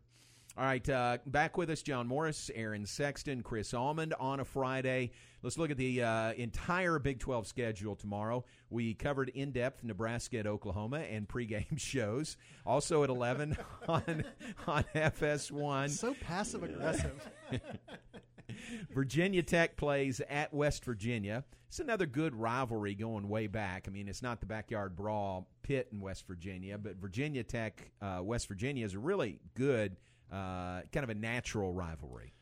[0.56, 5.10] All right, uh, back with us, John Morris, Aaron Sexton, Chris Allman on a Friday.
[5.42, 8.44] Let's look at the uh, entire Big 12 schedule tomorrow.
[8.70, 12.36] We covered in depth Nebraska at Oklahoma and pregame shows.
[12.64, 13.56] Also at 11
[13.88, 14.24] on,
[14.68, 15.90] on FS1.
[15.90, 17.28] So passive aggressive.
[18.94, 21.42] Virginia Tech plays at West Virginia.
[21.66, 23.86] It's another good rivalry going way back.
[23.88, 28.20] I mean, it's not the backyard brawl Pitt in West Virginia, but Virginia Tech, uh,
[28.22, 29.96] West Virginia is a really good,
[30.34, 32.34] uh, kind of a natural rivalry.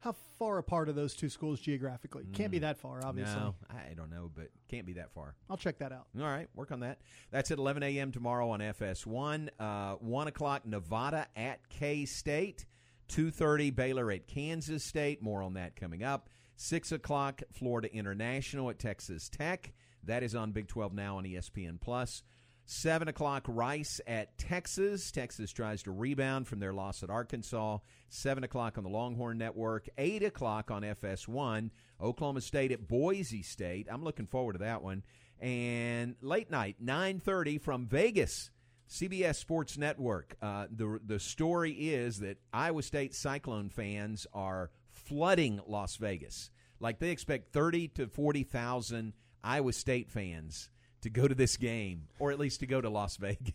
[0.00, 2.24] How far apart are those two schools geographically?
[2.32, 3.40] Can't be that far, obviously.
[3.40, 5.34] No, I don't know, but can't be that far.
[5.50, 6.06] I'll check that out.
[6.20, 7.00] All right, work on that.
[7.32, 8.12] That's at 11 a.m.
[8.12, 9.48] tomorrow on FS1.
[9.58, 12.66] Uh, 1 o'clock, Nevada at K State.
[13.08, 15.22] 2.30, Baylor at Kansas State.
[15.22, 16.28] More on that coming up.
[16.56, 19.72] 6 o'clock, Florida International at Texas Tech.
[20.04, 21.80] That is on Big 12 now on ESPN+.
[21.80, 22.22] Plus.
[22.68, 25.12] 7 o'clock, Rice at Texas.
[25.12, 27.78] Texas tries to rebound from their loss at Arkansas.
[28.08, 29.88] 7 o'clock on the Longhorn Network.
[29.96, 31.70] 8 o'clock on FS1.
[32.02, 33.86] Oklahoma State at Boise State.
[33.88, 35.04] I'm looking forward to that one.
[35.40, 38.50] And late night, 9.30 from Vegas.
[38.88, 40.36] CBS Sports Network.
[40.40, 46.50] Uh, the the story is that Iowa State Cyclone fans are flooding Las Vegas.
[46.78, 50.70] Like they expect thirty to forty thousand Iowa State fans
[51.02, 53.52] to go to this game, or at least to go to Las Vegas.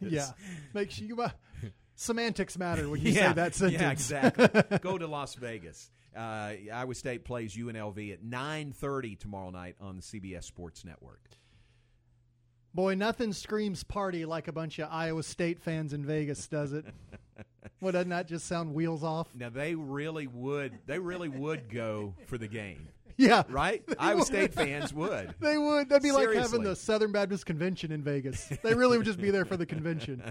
[0.00, 0.26] Yeah.
[0.72, 1.24] Make sure you.
[1.96, 3.80] Semantics matter when you yeah, say that sentence.
[3.80, 4.78] Yeah, exactly.
[4.78, 5.90] Go to Las Vegas.
[6.16, 11.20] Uh, Iowa State plays UNLV at 9.30 tomorrow night on the CBS Sports Network.
[12.72, 16.84] Boy, nothing screams party like a bunch of Iowa State fans in Vegas, does it?
[17.80, 19.28] well, doesn't that just sound wheels off?
[19.34, 20.72] Now they really would.
[20.86, 22.88] They really would go for the game.
[23.16, 23.42] Yeah.
[23.48, 23.82] right.
[23.88, 24.26] They Iowa would.
[24.26, 25.34] State fans would.
[25.40, 25.88] They would.
[25.88, 28.52] That'd be like having the Southern Baptist Convention in Vegas.
[28.62, 30.22] They really would just be there for the convention.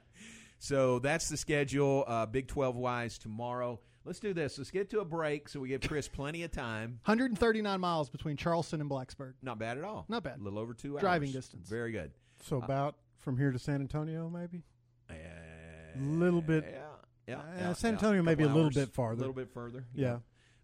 [0.58, 2.04] so that's the schedule.
[2.06, 3.80] Uh, Big Twelve wise tomorrow.
[4.04, 4.56] Let's do this.
[4.56, 7.00] Let's get to a break so we give Chris plenty of time.
[7.04, 9.34] 139 miles between Charleston and Blacksburg.
[9.42, 10.06] Not bad at all.
[10.08, 10.40] Not bad.
[10.40, 11.00] A little over two hours.
[11.02, 11.68] Driving distance.
[11.68, 12.10] Very good.
[12.42, 14.62] So Uh, about from here to San Antonio, maybe.
[15.10, 16.64] A little bit.
[16.70, 16.78] Yeah.
[17.26, 17.96] Yeah, Uh, yeah, San yeah.
[17.98, 19.16] Antonio maybe a little hours, bit farther.
[19.16, 19.84] A little bit further.
[19.94, 20.18] Yeah.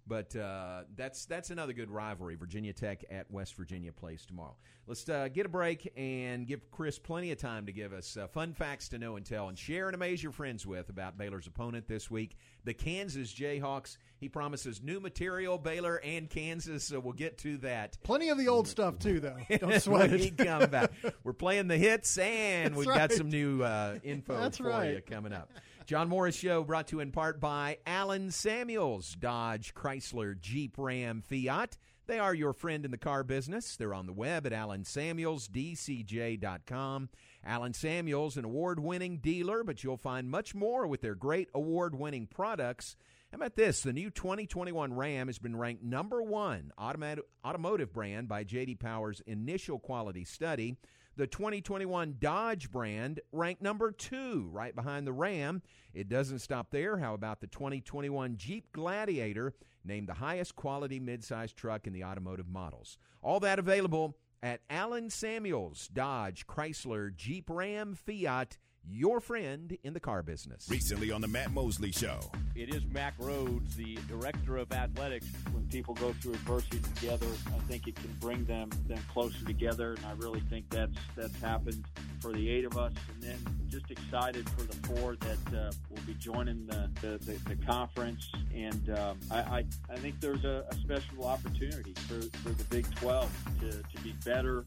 [0.08, 2.36] But uh, that's that's another good rivalry.
[2.36, 4.54] Virginia Tech at West Virginia plays tomorrow.
[4.86, 8.28] Let's uh, get a break and give Chris plenty of time to give us uh,
[8.28, 11.48] fun facts to know and tell, and share and amaze your friends with about Baylor's
[11.48, 13.96] opponent this week, the Kansas Jayhawks.
[14.18, 16.84] He promises new material, Baylor and Kansas.
[16.84, 17.98] So we'll get to that.
[18.04, 19.38] Plenty of the old stuff too, though.
[19.58, 20.38] Don't sweat it.
[20.38, 20.92] come back.
[21.24, 24.94] We're playing the hits, and That's we've got some new uh, info That's for right.
[24.94, 25.50] you coming up.
[25.86, 31.22] John Morris Show brought to you in part by Allen Samuels, Dodge, Chrysler, Jeep, Ram,
[31.22, 31.78] Fiat.
[32.08, 33.76] They are your friend in the car business.
[33.76, 37.08] They're on the web at alansamuelsdcj.com.
[37.44, 41.94] Allen Samuels, an award winning dealer, but you'll find much more with their great award
[41.94, 42.96] winning products.
[43.30, 43.82] How about this?
[43.82, 49.78] The new 2021 Ram has been ranked number one automotive brand by JD Power's initial
[49.78, 50.78] quality study.
[51.18, 55.62] The 2021 Dodge brand ranked number two, right behind the Ram.
[55.94, 56.98] It doesn't stop there.
[56.98, 62.48] How about the 2021 Jeep Gladiator, named the highest quality midsize truck in the automotive
[62.48, 62.98] models?
[63.22, 68.58] All that available at Allen Samuels, Dodge, Chrysler, Jeep, Ram, Fiat,
[68.90, 70.66] your friend in the car business.
[70.70, 72.20] Recently on the Matt Mosley Show.
[72.54, 75.26] It is Mack Rhoades, the director of athletics.
[75.52, 79.94] When people go through adversity together, I think it can bring them them closer together,
[79.94, 81.84] and I really think that's that's happened
[82.20, 82.92] for the eight of us.
[83.14, 87.54] And then just excited for the four that uh, will be joining the the, the,
[87.54, 88.30] the conference.
[88.54, 92.86] And um, I, I I think there's a, a special opportunity for, for the Big
[92.96, 94.64] 12 to, to be better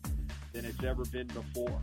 [0.53, 1.81] than it's ever been before.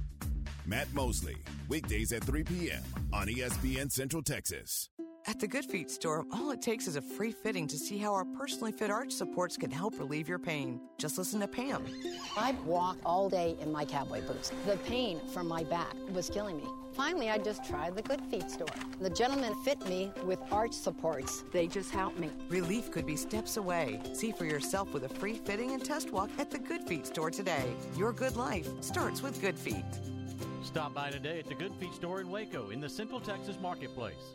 [0.68, 1.36] Matt Mosley,
[1.68, 2.82] weekdays at 3 p.m.
[3.12, 4.90] on ESPN Central Texas.
[5.28, 8.12] At the Good Feet store, all it takes is a free fitting to see how
[8.12, 10.80] our personally fit arch supports can help relieve your pain.
[10.98, 11.84] Just listen to Pam.
[12.36, 14.52] I walked all day in my cowboy boots.
[14.66, 16.64] The pain from my back was killing me.
[16.94, 18.66] Finally, I just tried the Good Feet store.
[19.00, 21.44] The gentleman fit me with arch supports.
[21.52, 22.30] They just helped me.
[22.48, 24.00] Relief could be steps away.
[24.14, 27.30] See for yourself with a free fitting and test walk at the Good Feet store
[27.30, 27.72] today.
[27.96, 29.84] Your good life starts with Good Feet.
[30.66, 34.34] Stop by today at the Good Feet store in Waco in the Central Texas Marketplace.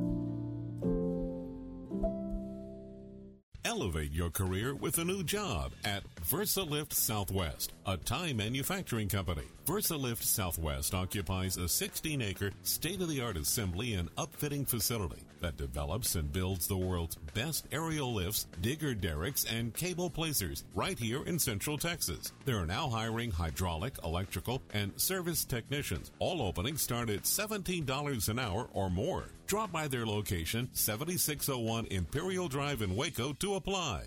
[3.63, 9.43] Elevate your career with a new job at VersaLift Southwest, a Time manufacturing company.
[9.65, 15.57] VersaLift Southwest occupies a 16 acre, state of the art assembly and upfitting facility that
[15.57, 21.23] develops and builds the world's best aerial lifts, digger derricks, and cable placers right here
[21.25, 22.31] in Central Texas.
[22.45, 26.11] They are now hiring hydraulic, electrical, and service technicians.
[26.19, 29.25] All openings start at $17 an hour or more.
[29.47, 34.05] Drop by their location, 7601 Imperial Drive in Waco, to apply.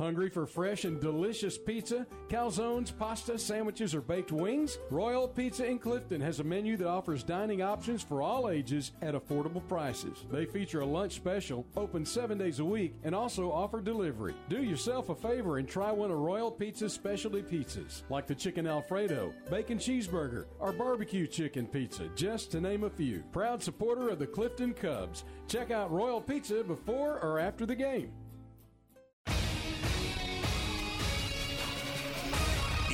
[0.00, 4.78] Hungry for fresh and delicious pizza, calzones, pasta, sandwiches, or baked wings?
[4.88, 9.12] Royal Pizza in Clifton has a menu that offers dining options for all ages at
[9.12, 10.24] affordable prices.
[10.32, 14.34] They feature a lunch special, open seven days a week, and also offer delivery.
[14.48, 18.66] Do yourself a favor and try one of Royal Pizza's specialty pizzas, like the chicken
[18.66, 23.22] Alfredo, bacon cheeseburger, or barbecue chicken pizza, just to name a few.
[23.32, 25.24] Proud supporter of the Clifton Cubs.
[25.46, 28.12] Check out Royal Pizza before or after the game.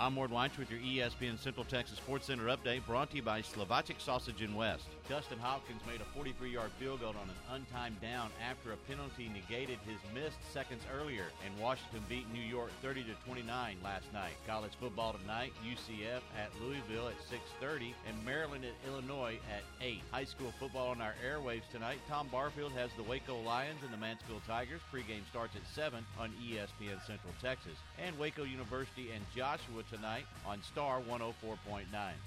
[0.00, 3.42] I'm Ward Weich with your ESPN Central Texas Sports Center update brought to you by
[3.42, 4.84] Slovakic Sausage in West.
[5.08, 9.28] Dustin Hopkins made a 43 yard field goal on an untimed down after a penalty
[9.34, 14.34] negated his missed seconds earlier, and Washington beat New York 30 to 29 last night.
[14.46, 19.98] College football tonight, UCF at Louisville at 6:30 and Maryland at Illinois at 8.
[20.12, 21.98] High school football on our airwaves tonight.
[22.08, 24.80] Tom Barfield has the Waco Lions and the Mansfield Tigers.
[24.94, 27.78] Pregame starts at 7 on ESPN Central Texas.
[27.98, 31.84] And Waco University and Joshua tonight on Star 104.9.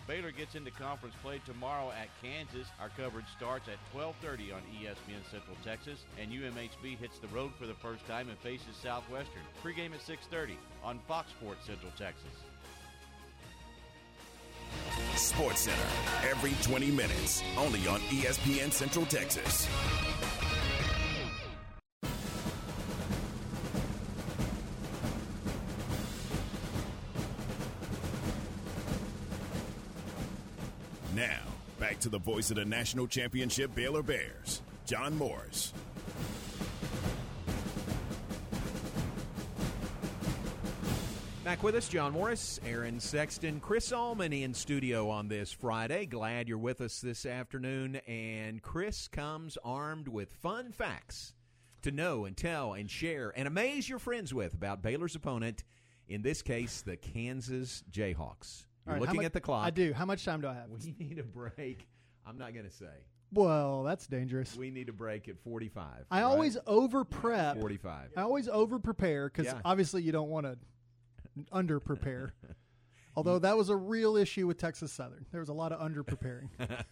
[0.08, 2.68] Baylor gets into conference play tomorrow at Kansas.
[2.80, 7.68] Our coverage starts at 12:30 on ESPN Central Texas, and UMHB hits the road for
[7.68, 9.44] the first time and faces Southwestern.
[9.64, 12.34] Pregame at 6:30 on Fox Sports Central Texas.
[15.16, 19.68] Sports Center, every 20 minutes, only on ESPN Central Texas.
[32.02, 35.74] To the voice of the national championship Baylor Bears, John Morris.
[41.44, 46.06] Back with us, John Morris, Aaron Sexton, Chris Allman in studio on this Friday.
[46.06, 47.96] Glad you're with us this afternoon.
[48.08, 51.34] And Chris comes armed with fun facts
[51.82, 55.64] to know and tell and share and amaze your friends with about Baylor's opponent,
[56.08, 58.66] in this case, the Kansas Jayhawks.
[58.86, 59.66] You're All right, how looking much- at the clock.
[59.66, 59.94] I do.
[59.94, 60.70] How much time do I have?
[60.70, 61.88] We need a break.
[62.26, 62.86] I'm not going to say.
[63.34, 64.56] Well, that's dangerous.
[64.58, 65.86] We need a break at 45.
[66.12, 66.24] I right?
[66.24, 67.58] always over prep.
[67.60, 68.10] 45.
[68.18, 69.62] I always over prepare because Yeah.
[69.64, 70.58] obviously you don't want to
[71.52, 72.34] under prepare.
[73.16, 75.26] Although that was a real issue with Texas Southern.
[75.32, 76.50] There was a lot of under preparing.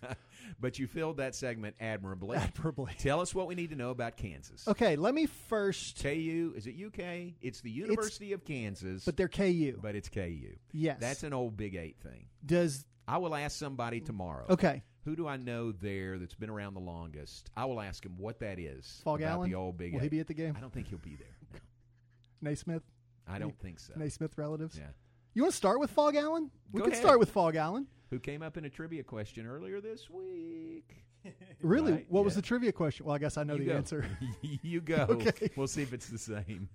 [0.59, 2.37] but you filled that segment admirably.
[2.37, 2.93] Admirably.
[2.99, 4.67] Tell us what we need to know about Kansas.
[4.67, 6.01] Okay, let me first.
[6.01, 7.35] KU, is it UK?
[7.41, 9.05] It's the University of Kansas.
[9.05, 9.79] But they're KU.
[9.81, 10.55] But it's KU.
[10.73, 10.97] Yes.
[10.99, 12.25] That's an old Big Eight thing.
[12.45, 14.45] Does I will ask somebody tomorrow.
[14.49, 14.83] Okay.
[15.05, 17.49] Who do I know there that's been around the longest?
[17.55, 19.01] I will ask him what that is.
[19.03, 19.49] Phog about Allen?
[19.49, 20.55] the old Big Will he be at the game?
[20.57, 21.61] I don't think he'll be there.
[22.41, 22.83] Naismith?
[23.27, 23.93] I don't think so.
[23.95, 24.77] Naismith relatives?
[24.77, 24.87] Yeah.
[25.33, 26.49] You want to start with Phog Allen?
[26.71, 27.03] We Go can ahead.
[27.03, 27.87] start with Phog Allen.
[28.09, 31.03] Who came up in a trivia question earlier this week?
[31.61, 31.91] Really?
[31.91, 33.05] Right, What was the trivia question?
[33.05, 33.75] Well, I guess I know You the go.
[33.75, 34.05] answer.
[34.41, 35.05] you go.
[35.09, 35.49] Okay.
[35.57, 36.69] We'll see if it's the same.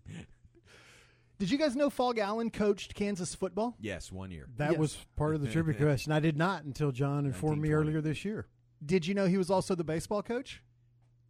[1.39, 3.77] Did you guys know Phog Allen coached Kansas football?
[3.81, 4.47] Yes, one year.
[4.57, 4.79] That Yes.
[4.81, 6.13] was part of the trivia question.
[6.13, 8.47] I did not until John informed me earlier this year.
[8.85, 10.63] Did you know he was also the baseball coach?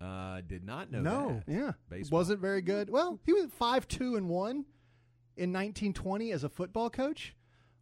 [0.01, 1.43] Uh, did not know No.
[1.47, 1.53] that.
[1.53, 1.73] Yeah.
[1.89, 2.19] Baseball.
[2.19, 2.91] Wasn't very good.
[2.91, 4.51] Well, he was 5 2 and 1
[5.37, 7.35] in 1920 as a football coach,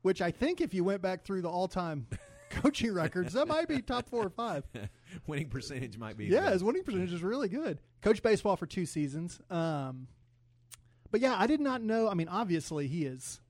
[0.03, 2.07] which I think if you went back through the all time
[2.51, 4.63] coaching records, that might be top four or five.
[5.27, 6.27] Winning percentage might be.
[6.27, 6.53] Yeah, good.
[6.53, 7.81] his winning percentage is really good.
[8.01, 9.41] Coach baseball for two seasons.
[9.51, 10.07] Um,
[11.13, 12.09] but yeah, I did not know.
[12.09, 13.41] I mean, obviously, he is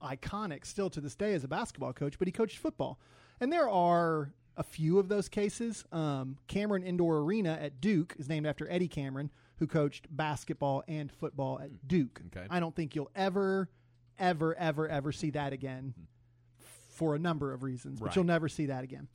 [0.00, 3.00] iconic still to this day as a basketball coach, but he coached football.
[3.40, 5.84] And there are a few of those cases.
[5.90, 11.10] Um, Cameron Indoor Arena at Duke is named after Eddie Cameron, who coached basketball and
[11.10, 12.20] football at Duke.
[12.26, 12.46] Okay.
[12.50, 13.70] I don't think you'll ever,
[14.18, 15.94] ever, ever, ever see that again
[16.90, 19.08] for a number of reasons, but you'll never see that again.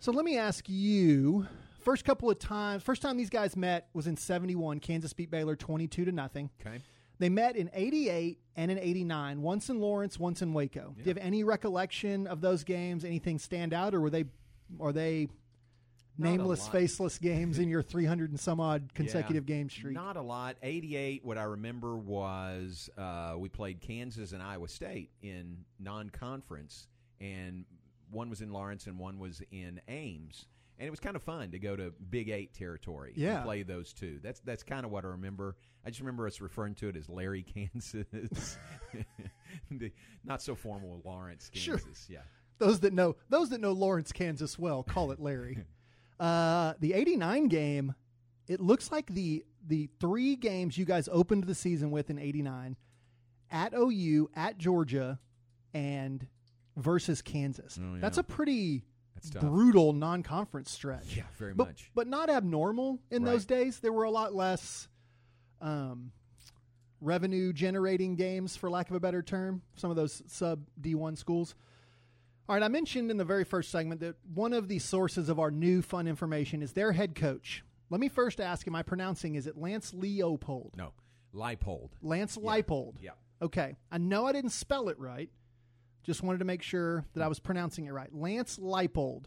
[0.00, 1.46] So let me ask you
[1.82, 4.80] first couple of times, first time these guys met was in 71.
[4.80, 6.50] Kansas beat Baylor 22 to nothing.
[6.64, 6.78] Okay.
[7.18, 10.94] They met in 88 and in 89, once in Lawrence, once in Waco.
[10.96, 13.04] Do you have any recollection of those games?
[13.04, 14.24] Anything stand out, or were they,
[14.80, 15.28] are they
[16.18, 19.56] Not nameless, faceless games in your 300 and some odd consecutive Yeah.
[19.56, 19.94] game streak?
[19.94, 20.56] Not a lot.
[20.62, 26.88] 88, what I remember was uh, we played Kansas and Iowa State in non conference,
[27.20, 27.64] and
[28.10, 30.46] one was in Lawrence and one was in Ames.
[30.82, 33.36] And it was kind of fun to go to Big Eight territory Yeah.
[33.36, 34.18] and play those two.
[34.20, 35.54] That's that's kind of what I remember.
[35.86, 38.58] I just remember us referring to it as Larry, Kansas.
[39.70, 39.92] the
[40.24, 41.78] not so formal Lawrence, Sure.
[41.78, 42.08] Kansas.
[42.10, 42.22] Yeah.
[42.58, 45.58] those that know those that know Lawrence, Kansas well call it Larry.
[46.20, 47.94] uh, the '89 game,
[48.48, 52.76] it looks like the the three games you guys opened the season with in '89
[53.52, 55.20] at OU, at Georgia,
[55.74, 56.26] and
[56.76, 57.78] versus Kansas.
[57.80, 58.00] Oh, yeah.
[58.00, 58.84] That's a pretty
[59.30, 59.42] Tough.
[59.42, 61.16] brutal non-conference stretch.
[61.16, 61.90] Yeah, very but, much.
[61.94, 63.80] but not abnormal in those days.
[63.80, 64.88] There were a lot less.
[65.60, 66.12] Um,
[67.02, 71.54] revenue generating games, for lack of a better term, some of those sub D1 schools.
[72.48, 75.38] All right, I mentioned in the very first segment that one of the sources of
[75.38, 77.64] our new fun information is their head coach.
[77.90, 80.72] Let me first ask, am I pronouncing, is it Lance Leopold?
[80.76, 80.92] No,
[81.34, 81.90] Leipold.
[82.00, 82.94] Lance Leipold.
[83.00, 83.10] Yeah.
[83.40, 83.76] Okay.
[83.90, 85.28] I know I didn't spell it right.
[86.02, 88.12] Just wanted to make sure that I was pronouncing it right.
[88.14, 89.24] Lance Leipold.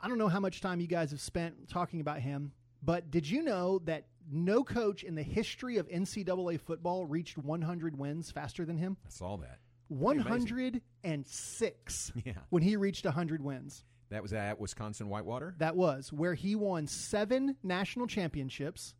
[0.00, 3.28] I don't know how much time you guys have spent talking about him, but did
[3.28, 8.64] you know that no coach in the history of NCAA football reached 100 wins faster
[8.64, 8.96] than him?
[9.06, 9.58] I saw that.
[9.88, 12.32] 106 Yeah.
[12.50, 13.84] when he reached 100 wins.
[14.10, 15.54] That was at Wisconsin Whitewater?
[15.58, 18.94] That was where he won seven national championships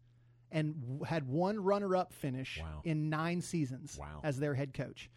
[0.50, 2.80] and had one runner up finish Wow.
[2.84, 4.20] in nine seasons Wow.
[4.22, 5.10] as their head coach.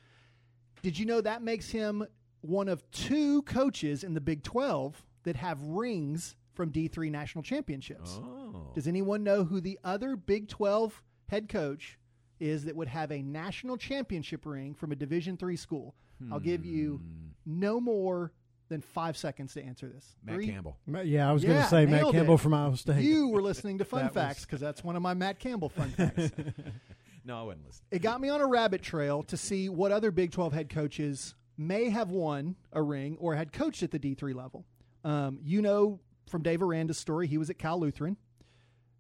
[0.86, 2.06] Did you know that makes him
[2.42, 8.20] one of two coaches in the Big 12 that have rings from D3 national championships?
[8.24, 8.70] Oh.
[8.76, 11.98] Does anyone know who the other Big 12 head coach
[12.40, 15.96] is that would have a national championship ring from a Division 3 school?
[16.32, 17.30] I'll give you Hmm.
[17.48, 18.32] no more
[18.70, 20.16] than 5 seconds to answer this.
[20.24, 20.78] Matt Three- Campbell.
[20.86, 22.42] Ma- Yeah, I was going to say Matt Campbell it.
[22.42, 23.02] from Iowa State.
[23.04, 25.70] You were listening to Fun That Facts was- because that's one of my Matt Campbell
[25.70, 26.30] fun facts.
[27.26, 27.84] No, I wouldn't listen.
[27.92, 31.34] it got me on a rabbit trail to see what other Big 12 head coaches
[31.58, 34.66] may have won a ring or had coached at the D3 level.
[35.04, 36.00] Um, you know
[36.30, 38.18] from Dave Aranda's story, he was at Cal Lutheran.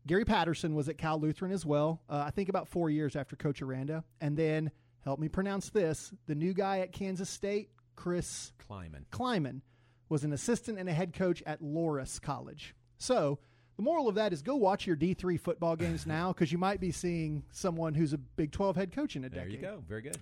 [0.07, 3.35] Gary Patterson was at Cal Lutheran as well, uh, I think about four years after
[3.35, 4.03] Coach Aranda.
[4.21, 4.71] And then,
[5.03, 9.05] help me pronounce this, the new guy at Kansas State, Chris Klieman.
[9.11, 9.61] Klieman,
[10.07, 12.75] was an assistant and a head coach at Loras College.
[12.99, 13.39] So,
[13.75, 16.79] the moral of that is go watch your D3 football games now because you might
[16.79, 19.61] be seeing someone who's a Big 12 head coach in a There decade.
[19.61, 19.83] There you go.
[19.87, 20.17] Very good.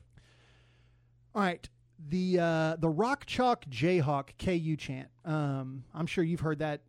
[1.36, 1.68] All right.
[2.10, 5.08] The uh, the Rock Chalk Jayhawk KU chant.
[5.24, 6.82] Um, I'm sure you've heard that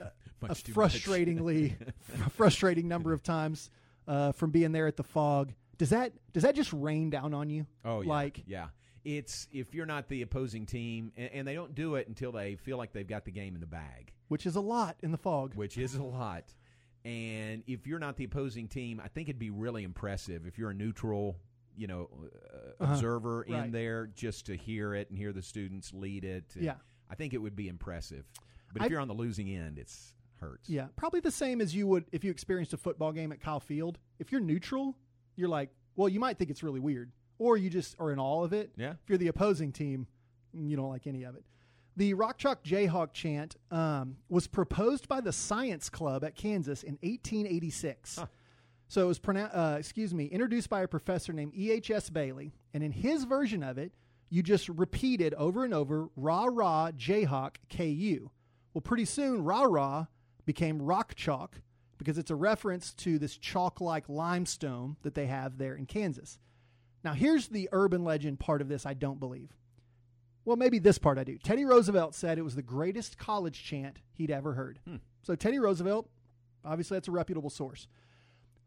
[0.00, 0.06] uh,
[0.42, 1.76] a frustratingly
[2.30, 3.70] frustrating number of times
[4.06, 5.52] uh, from being there at the Phog.
[5.78, 7.66] Does that does that just rain down on you?
[7.84, 8.08] Oh, yeah.
[8.08, 8.66] like yeah.
[9.04, 12.56] It's if you're not the opposing team, and, and they don't do it until they
[12.56, 15.18] feel like they've got the game in the bag, which is a lot in the
[15.18, 15.54] Phog.
[15.54, 16.54] which is a lot.
[17.04, 20.70] And if you're not the opposing team, I think it'd be really impressive if you're
[20.70, 21.36] a neutral,
[21.76, 22.26] you know, uh,
[22.82, 22.92] Uh-huh.
[22.94, 26.44] observer in there just to hear it and hear the students lead it.
[26.58, 26.76] Yeah.
[27.10, 28.24] I think it would be impressive.
[28.72, 30.68] But I- if you're on the losing end, it's hurts.
[30.70, 33.60] Yeah, probably the same as you would if you experienced a football game at Kyle
[33.60, 33.98] Field.
[34.18, 34.96] If you're neutral,
[35.36, 38.42] you're like, well, you might think it's really weird, or you just are in all
[38.44, 38.72] of it.
[38.76, 38.92] Yeah.
[38.92, 40.06] If you're the opposing team,
[40.54, 41.44] you don't like any of it.
[41.96, 46.98] The Rock Chalk Jayhawk chant um, was proposed by the Science Club at Kansas in
[47.02, 48.18] 1886.
[48.88, 52.10] So it was, pronou- uh, excuse me, introduced by a professor named E.H.S.
[52.10, 53.92] Bailey, and in his version of it,
[54.28, 58.30] you just repeated over and over "Rah Rah Jayhawk KU."
[58.72, 60.06] Well, pretty soon, "Rah Rah"
[60.46, 61.60] became Rock Chalk
[61.98, 66.38] because it's a reference to this chalk-like limestone that they have there in Kansas.
[67.04, 69.50] Now, here's the urban legend part of this I don't believe.
[70.44, 71.38] Well, maybe this part I do.
[71.38, 74.80] Teddy Roosevelt said it was the greatest college chant he'd ever heard.
[75.22, 76.08] So, Teddy Roosevelt,
[76.64, 77.86] obviously, that's a reputable source.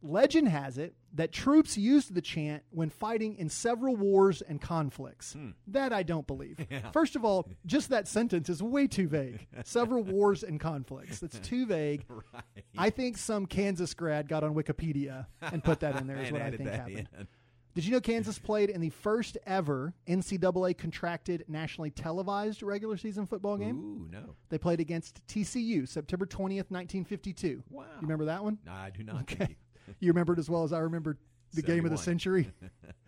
[0.02, 5.36] Legend has it that troops used the chant when fighting in several wars and conflicts.
[5.68, 6.60] That I don't believe.
[6.70, 6.92] Yeah.
[6.92, 9.48] First of all, just that sentence is way too vague.
[9.64, 11.20] several wars and conflicts.
[11.20, 12.06] That's too vague.
[12.10, 12.44] Right.
[12.78, 16.42] I think some Kansas grad got on Wikipedia and put that in there, is what
[16.42, 17.10] I think happened.
[17.18, 17.28] in.
[17.76, 23.26] Did you know Kansas played in the first ever NCAA contracted nationally televised regular season
[23.26, 23.78] football game?
[23.78, 24.36] Ooh, no.
[24.48, 27.64] They played against TCU September 20th, 1952.
[27.70, 27.84] Wow.
[27.84, 28.60] You remember that one?
[28.66, 29.24] No, I do not.
[29.24, 29.58] Okay.
[30.00, 31.18] you remember it as well as I remember
[31.54, 32.50] the game of the century.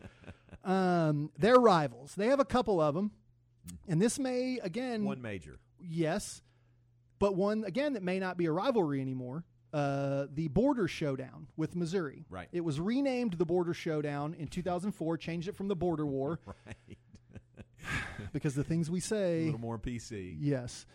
[0.66, 2.14] um, they're rivals.
[2.16, 3.12] They have a couple of them.
[3.88, 5.06] And this may, again.
[5.06, 5.60] One major.
[5.82, 6.42] Yes.
[7.20, 9.46] But one, again, that may not be a rivalry anymore.
[9.74, 12.26] Uh, the Border Showdown with Missouri.
[12.30, 12.48] Right.
[12.52, 16.98] It was renamed the Border Showdown in 2004, changed it from the Border War Right.
[18.34, 19.42] because the things we say.
[19.42, 20.38] A little more PC.
[20.40, 20.86] Yes.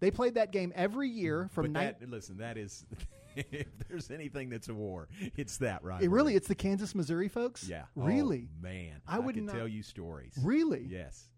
[0.00, 2.84] They played that game every year from but ni- listen, that is
[3.36, 6.02] if there's anything that's a war, it's that right.
[6.02, 7.68] It really, it's the Kansas Missouri folks.
[7.68, 7.84] yeah.
[7.94, 8.48] really.
[8.50, 10.34] Oh, man, I would not, tell you stories.
[10.42, 10.86] Really?
[10.88, 11.28] Yes.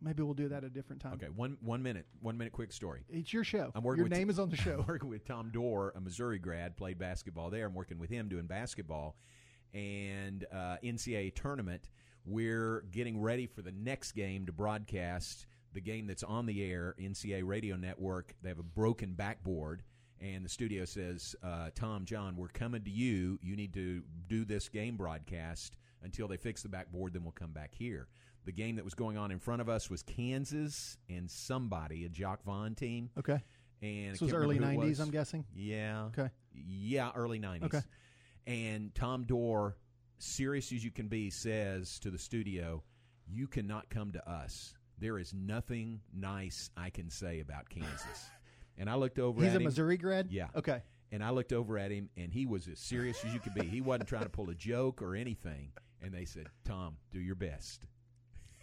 [0.00, 1.14] Maybe we'll do that at a different time.
[1.14, 1.28] Okay.
[1.34, 2.06] One one minute.
[2.20, 2.52] One minute.
[2.52, 3.04] Quick story.
[3.08, 3.72] It's your show.
[3.74, 4.80] I'm working Your with name is on the show.
[4.80, 7.66] I'm working with Tom Dore, a Missouri grad, played basketball there.
[7.66, 9.16] I'm working with him doing basketball
[9.72, 11.90] and uh, NCAA tournament.
[12.24, 16.94] We're getting ready for the next game to broadcast the game that's on the air.
[17.00, 18.34] NCAA radio network.
[18.42, 19.82] They have a broken backboard.
[20.18, 23.38] And the studio says, uh, Tom, John, we're coming to you.
[23.42, 27.52] You need to do this game broadcast until they fix the backboard, then we'll come
[27.52, 28.08] back here.
[28.46, 32.08] The game that was going on in front of us was Kansas and somebody, a
[32.08, 33.10] Jock Vaughn team.
[33.18, 33.42] Okay.
[33.82, 35.00] And This was early remember who it 90s, was.
[35.00, 35.44] I'm guessing?
[35.54, 36.04] Yeah.
[36.06, 36.30] Okay.
[36.54, 37.64] Yeah, early 90s.
[37.64, 37.80] Okay.
[38.46, 39.76] And Tom Dore,
[40.18, 42.84] serious as you can be, says to the studio,
[43.26, 44.74] You cannot come to us.
[44.98, 48.30] There is nothing nice I can say about Kansas.
[48.78, 49.48] and I looked over at him.
[49.48, 49.64] He's a him.
[49.64, 50.28] Missouri grad?
[50.30, 50.46] Yeah.
[50.54, 50.82] Okay.
[51.12, 53.64] And I looked over at him, and he was as serious as you could be.
[53.66, 55.72] He wasn't trying to pull a joke or anything.
[56.02, 57.86] And they said, Tom, do your best.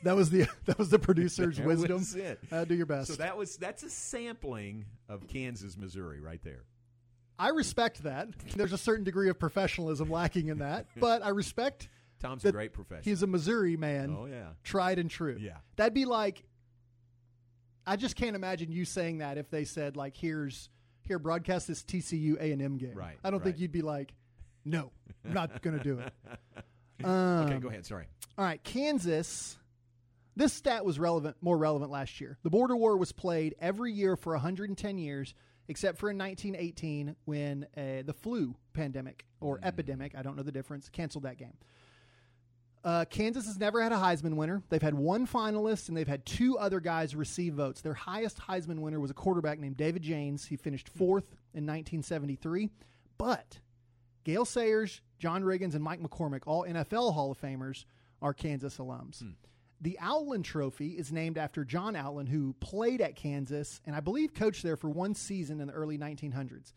[0.04, 1.98] That was the that was the producer's That wisdom.
[2.00, 2.40] was it.
[2.52, 3.08] Uh, do your best.
[3.10, 6.64] So that was that's a sampling of Kansas, Missouri, right there.
[7.40, 8.30] I respect that.
[8.56, 11.90] There's a certain degree of professionalism lacking in that, but I respect.
[12.22, 13.04] Tom's a great professional.
[13.04, 14.16] He's a Missouri man.
[14.18, 14.50] Oh, yeah.
[14.64, 15.38] tried and true.
[15.40, 15.58] Yeah.
[15.76, 16.44] that'd be like.
[17.86, 20.70] I just can't imagine you saying that if they said like, "Here's
[21.02, 24.14] here, broadcast this TCU A and M game." Right, I don't think you'd be like,
[24.64, 24.92] "No,
[25.26, 26.14] I'm not going to do it."
[27.04, 27.10] okay,
[27.54, 27.86] Um, go ahead.
[27.86, 28.06] Sorry.
[28.38, 29.58] All right, Kansas.
[30.36, 32.38] This stat was relevant, more relevant last year.
[32.44, 35.34] The border war was played every year for 110 years,
[35.68, 40.52] except for in 1918 when uh, the flu pandemic or epidemic, I don't know the
[40.52, 41.54] difference, canceled that game.
[42.84, 44.62] Uh, Kansas has never had a Heisman winner.
[44.70, 47.82] They've had one finalist, and they've had two other guys receive votes.
[47.82, 50.46] Their highest Heisman winner was a quarterback named David Jaynes.
[50.46, 52.70] He finished fourth in 1973.
[53.18, 53.60] But
[54.26, 57.86] Gale Sayers, John Riggins, and Mike McCormack, all NFL Hall of Famers,
[58.22, 59.24] are Kansas alums.
[59.84, 64.34] The Outland Trophy is named after John Outland, who played at Kansas and I believe
[64.34, 66.72] coached there for one season in the early 1900s.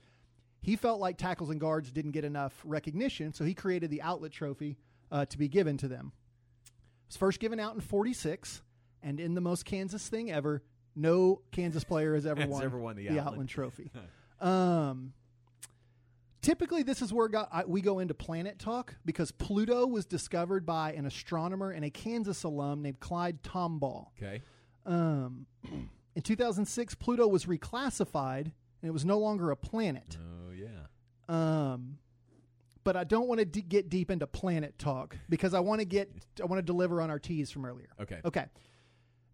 [0.60, 4.34] He felt like tackles and guards didn't get enough recognition, so he created the Outland
[4.34, 4.76] Trophy
[5.12, 6.10] uh, to be given to them.
[6.64, 8.62] It was first given out in 46,
[9.04, 10.64] and in the most Kansas thing ever,
[10.96, 13.48] No Kansas player has ever won ever won the Outland, Outland.
[13.50, 13.92] Trophy.
[14.40, 15.12] um,
[16.46, 20.64] typically, this is where go, I, we go into planet talk because Pluto was discovered
[20.64, 24.06] by an astronomer and a Kansas alum named Clyde Tombaugh.
[24.16, 24.42] Okay.
[24.86, 25.46] Um,
[26.14, 30.16] in 2006, Pluto was reclassified and it was no longer a planet.
[30.20, 30.86] Oh yeah.
[31.28, 31.98] Um,
[32.84, 35.84] but I don't want to d- get deep into planet talk because I want to
[35.84, 36.08] get
[36.40, 37.88] I want to deliver on our teas from earlier.
[38.00, 38.20] Okay.
[38.24, 38.44] Okay.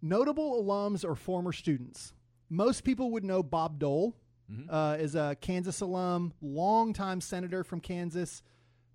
[0.00, 2.14] Notable alums or former students.
[2.48, 4.16] Most people would know Bob Dole
[4.68, 8.42] uh, is a Kansas alum, longtime senator from Kansas,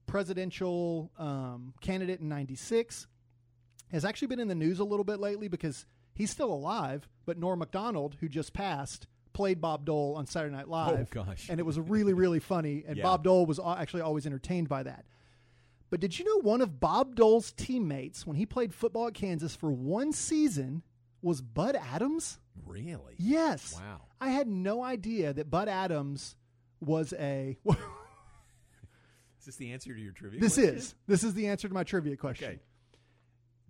[0.06, 3.08] presidential um, candidate in '96.
[3.92, 7.38] Has actually been in the news a little bit lately because he's still alive, but
[7.38, 11.00] Norm Macdonald, who just passed, played Bob Dole on Saturday Night Live.
[11.00, 11.48] Oh, gosh.
[11.50, 12.84] And it was really, really funny.
[12.88, 13.04] And Yeah.
[13.04, 15.06] Bob Dole was actually always entertained by that.
[15.90, 19.56] But did you know one of Bob Dole's teammates when he played football at Kansas
[19.56, 20.84] for one season
[21.22, 22.40] was Bud Adams?
[22.66, 23.16] Really?
[23.18, 23.74] Yes.
[23.76, 24.02] Wow.
[24.20, 26.36] I had no idea that Bud Adams
[26.82, 27.58] was a.
[29.40, 30.40] Is this the answer to your trivia?
[30.42, 30.76] this question?
[30.76, 32.48] is this is the answer to my trivia question.
[32.50, 32.60] Okay.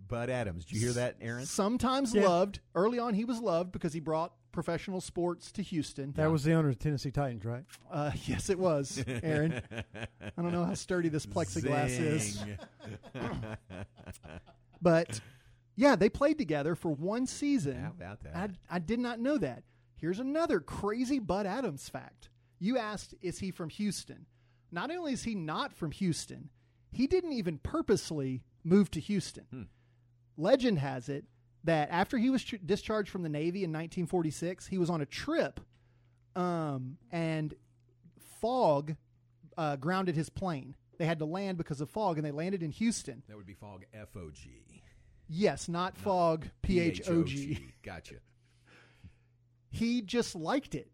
[0.08, 0.64] Bud Adams.
[0.64, 1.44] Did you hear that, Aaron?
[1.46, 2.26] Sometimes Yeah.
[2.26, 2.60] loved.
[2.74, 6.12] Early on, he was loved because he brought professional sports to Houston.
[6.12, 7.64] That was the owner of the Tennessee Titans, right?
[7.90, 9.60] Uh, yes, it was, Aaron.
[10.20, 12.42] I don't know how sturdy this plexiglass is.
[14.80, 15.20] But
[15.78, 17.80] yeah, they played together for one season.
[17.80, 18.34] How about that?
[18.34, 19.62] I, I did not know that.
[19.96, 22.30] Here's another crazy Bud Adams fact.
[22.58, 24.26] You asked, is he from Houston?
[24.72, 26.50] Not only is he not from Houston,
[26.90, 29.44] he didn't even purposely move to Houston.
[29.52, 29.62] Hmm.
[30.36, 31.26] Legend has it
[31.62, 35.06] that after he was tr- discharged from the Navy in 1946, he was on a
[35.06, 35.60] trip
[36.34, 37.54] um, and
[38.40, 38.96] fog
[39.56, 40.74] uh, grounded his plane.
[40.98, 43.22] They had to land because of fog, and they landed in Houston.
[43.28, 44.64] That would be fog F O G.
[45.28, 47.72] Yes, not fog P H O G.
[47.82, 48.16] Gotcha.
[49.70, 50.90] He just liked it.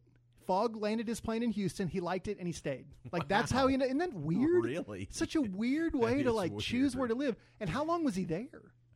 [0.46, 1.88] Fog landed his plane in Houston.
[1.88, 2.86] He liked it and he stayed.
[3.12, 3.74] Like that's how he.
[3.74, 4.64] ended- Isn't that weird?
[4.64, 5.08] Really?
[5.10, 7.36] Such a weird way to like choose where to live.
[7.60, 8.48] And how long was he there?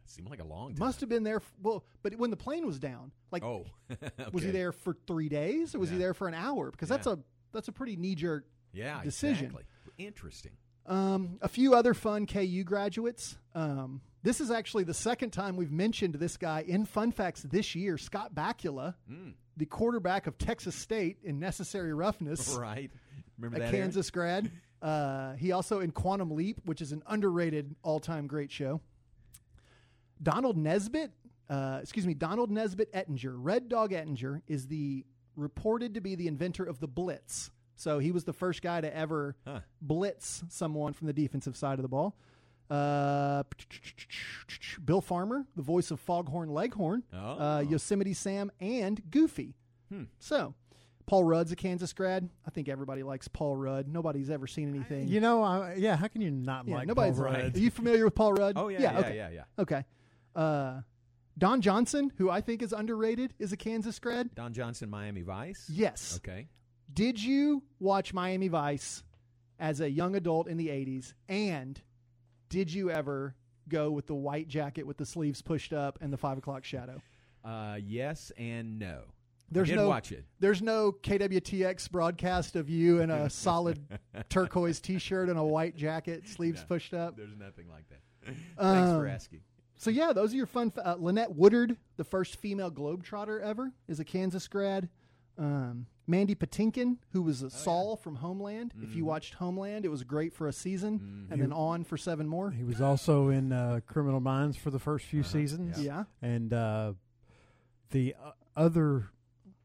[0.05, 0.79] Seemed like a long time.
[0.79, 1.41] Must have been there.
[1.63, 3.67] Well, but when the plane was down, like, Oh,
[4.33, 6.71] was he there for three days or was he there for an hour?
[6.71, 7.19] Because that's a
[7.53, 9.47] that's a pretty knee jerk Yeah, decision.
[9.47, 9.65] exactly.
[9.99, 10.53] Interesting.
[10.87, 13.37] Um, a few other fun KU graduates.
[13.55, 17.75] Um, this is actually the second time we've mentioned this guy in Fun Facts this
[17.75, 17.97] year.
[17.99, 19.35] Scott Bakula, Mm.
[19.57, 22.91] the quarterback of Texas State in Necessary Roughness, Right.
[23.39, 23.75] Remember a that?
[23.75, 23.81] Aaron?
[23.87, 24.51] Kansas grad.
[24.83, 28.81] Uh, he also in Quantum Leap, which is an underrated all-time great show.
[30.23, 31.13] Donald Nesbitt,
[31.49, 35.05] uh, excuse me, Donald Nesbitt Ettinger, Red Dog Ettinger, is the
[35.37, 37.51] reported to be the inventor of the blitz.
[37.77, 39.61] So he was the first guy to ever Huh.
[39.81, 42.17] blitz someone from the defensive side of the ball.
[42.71, 43.43] Uh,
[44.85, 49.55] Bill Farmer, the voice of Foghorn Leghorn, uh, Yosemite Sam, and Goofy.
[49.91, 50.05] Hmm.
[50.19, 50.55] So,
[51.07, 52.29] Paul Rudd's a Kansas grad.
[52.47, 53.89] I think everybody likes Paul Rudd.
[53.89, 55.09] Nobody's ever seen anything.
[55.09, 55.97] You know, I, yeah.
[55.97, 57.57] How can you not Yeah, like nobody's Paul Rudd?
[57.57, 58.57] Are you familiar with Paul Rudd?
[58.59, 59.17] Oh, yeah, yeah, okay.
[59.17, 59.45] yeah, yeah.
[59.59, 59.85] Okay.
[60.37, 60.81] Uh,
[61.39, 64.35] Don Johnson, who I think is underrated, is a Kansas grad.
[64.35, 65.65] Don Johnson, Miami Vice.
[65.73, 66.17] Yes.
[66.19, 66.49] Okay.
[66.93, 69.03] Did you watch Miami Vice
[69.59, 71.15] as a young adult in the 80s?
[71.29, 71.81] And
[72.49, 73.35] did you ever
[73.69, 77.01] go with the white jacket with the sleeves pushed up and the five o'clock shadow?
[77.45, 79.03] Uh, yes and no.
[79.51, 80.25] There's no watch it.
[80.41, 83.79] There's no KWTX broadcast of you in a solid
[84.29, 87.17] turquoise T-shirt and a white jacket, sleeves No, pushed up.
[87.17, 88.01] There's nothing like that.
[88.27, 89.41] Thanks for Um, asking.
[89.79, 90.71] So yeah, those are your fun.
[90.71, 94.89] Fa- uh, Lynette Woodard, the first female globetrotter ever, is a Kansas grad.
[95.39, 98.73] Um, Mandy Patinkin, who was a Saul from Homeland.
[98.83, 99.07] If you Mhm.
[99.07, 102.51] watched Homeland, it was great for a season, and then on for seven more.
[102.51, 105.83] He was also in uh, Criminal Minds for the first few Uh-huh, seasons.
[105.83, 106.05] yeah.
[106.23, 106.95] and uh,
[107.91, 109.11] the uh, other.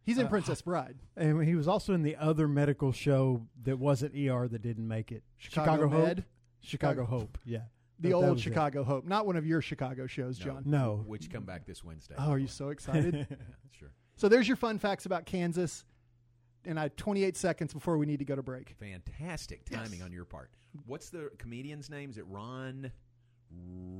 [0.03, 0.97] He's in uh, Princess Bride.
[1.15, 5.13] and he was also in the other medical show that wasn't ER that didn't make
[5.13, 5.23] it.
[5.37, 6.03] Chicago Hope.
[6.03, 6.25] Med?
[6.59, 7.37] Chicago, Chicago- Hope.
[7.45, 7.59] Yeah,
[7.99, 8.41] The That- that old it.
[8.41, 10.63] Chicago Hope, not one of your Chicago shows, John.
[10.65, 11.03] No.
[11.07, 12.15] Which come back this Wednesday.
[12.17, 13.27] Oh, are you so excited?
[13.71, 13.93] sure.
[14.15, 15.85] So there's your fun facts about Kansas.
[16.65, 18.75] And I have 28 seconds before we need to go to break.
[18.79, 20.49] Fantastic timing on your part.
[20.85, 22.09] What's the comedian's name?
[22.09, 22.91] Is it Ron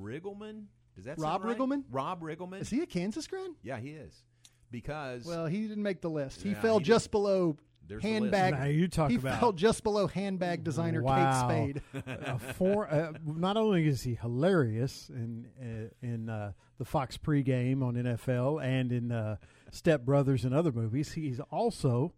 [0.01, 0.65] Riggleman?
[0.95, 1.57] Does that Rob sound right?
[1.57, 1.83] Riggleman?
[1.91, 2.61] Rob Riggleman.
[2.61, 3.49] Is he a Kansas grad?
[3.63, 4.23] Yeah, he is.
[4.71, 6.41] Because Well, he didn't make the list.
[6.41, 7.57] He Yeah, fell he just below
[7.87, 8.53] There's handbag.
[8.53, 11.47] Now, you talk he about- fell just below handbag designer wow.
[11.47, 12.03] Kate Spade.
[12.25, 17.83] Uh, for, uh, not only is he hilarious in uh, in uh, the Fox pregame
[17.83, 19.35] on NFL and in uh,
[19.73, 22.13] Step Brothers and other movies, he's also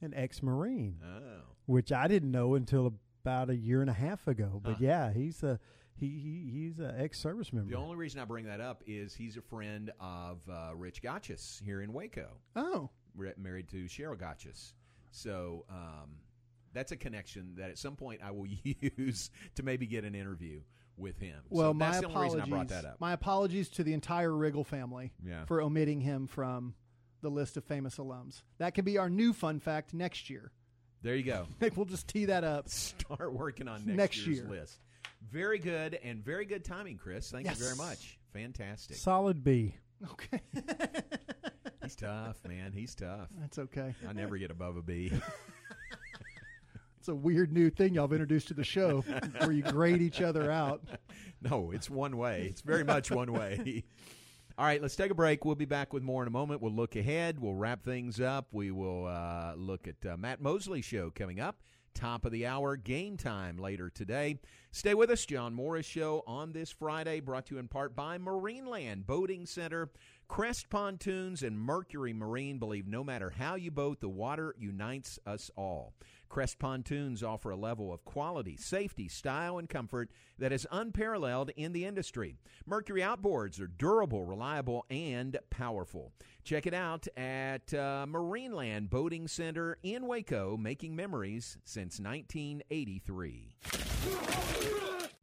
[0.00, 1.42] an ex-marine, Oh.
[1.66, 4.60] which I didn't know until about a year and a half ago.
[4.62, 4.78] But Huh.
[4.80, 5.58] yeah, he's a
[5.96, 7.68] He, he he's an ex-service member.
[7.70, 11.60] The only reason I bring that up is he's a friend of uh, Rich Gotchis
[11.62, 12.38] here in Waco.
[12.56, 14.72] Oh, Re- married to Cheryl Gotchis.
[15.10, 16.12] So um,
[16.72, 18.46] that's a connection that at some point I will
[18.96, 20.62] use to maybe get an interview
[21.00, 21.36] with him.
[21.48, 22.34] Well, so my that's the only apologies.
[22.36, 23.00] reason I brought that up.
[23.00, 25.44] My apologies to the entire Riggle family Yeah.
[25.46, 26.74] for omitting him from
[27.22, 28.42] the list of famous alums.
[28.58, 30.52] That could be our new fun fact next year.
[31.02, 31.46] There you go.
[31.76, 32.68] We'll just tee that up.
[32.68, 34.48] Start working on next, Next year's year.
[34.48, 34.78] list.
[35.30, 37.30] Very good and very good timing, Chris.
[37.30, 37.58] Thank Yes.
[37.58, 38.18] you very much.
[38.32, 38.96] Fantastic.
[38.96, 39.74] Solid B.
[40.12, 40.40] Okay.
[41.82, 42.72] He's tough, man.
[42.72, 43.28] He's tough.
[43.38, 43.94] That's okay.
[44.08, 45.12] I never get above a B.
[47.00, 49.00] It's a weird new thing y'all have introduced to the show
[49.38, 50.82] where you grade each other out.
[51.40, 52.48] No, it's one way.
[52.50, 53.84] It's very much one way.
[54.58, 55.46] All right, let's take a break.
[55.46, 56.60] We'll be back with more in a moment.
[56.60, 57.40] We'll look ahead.
[57.40, 58.48] We'll wrap things up.
[58.52, 61.62] We will uh, look at uh, Matt Mosley show coming up.
[61.94, 64.38] Top of the hour, game time later today.
[64.70, 65.24] Stay with us.
[65.24, 69.90] John Morris show on this Friday, brought to you in part by Marineland Boating Center.
[70.28, 75.50] Crest Pontoons and Mercury Marine believe no matter how you boat, the water unites us
[75.56, 75.94] all.
[76.30, 81.72] Crest Pontoons offer a level of quality, safety, style, and comfort that is unparalleled in
[81.72, 82.36] the industry.
[82.64, 86.12] Mercury outboards are durable, reliable, and powerful.
[86.44, 93.56] Check it out at uh, Marineland Boating Center in Waco, making memories since 1983.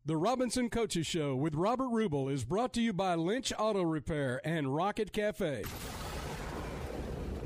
[0.05, 4.39] The Robinson Coaches Show with Robert Rubel is brought to you by Lynch Auto Repair
[4.45, 5.63] and Rocket Cafe.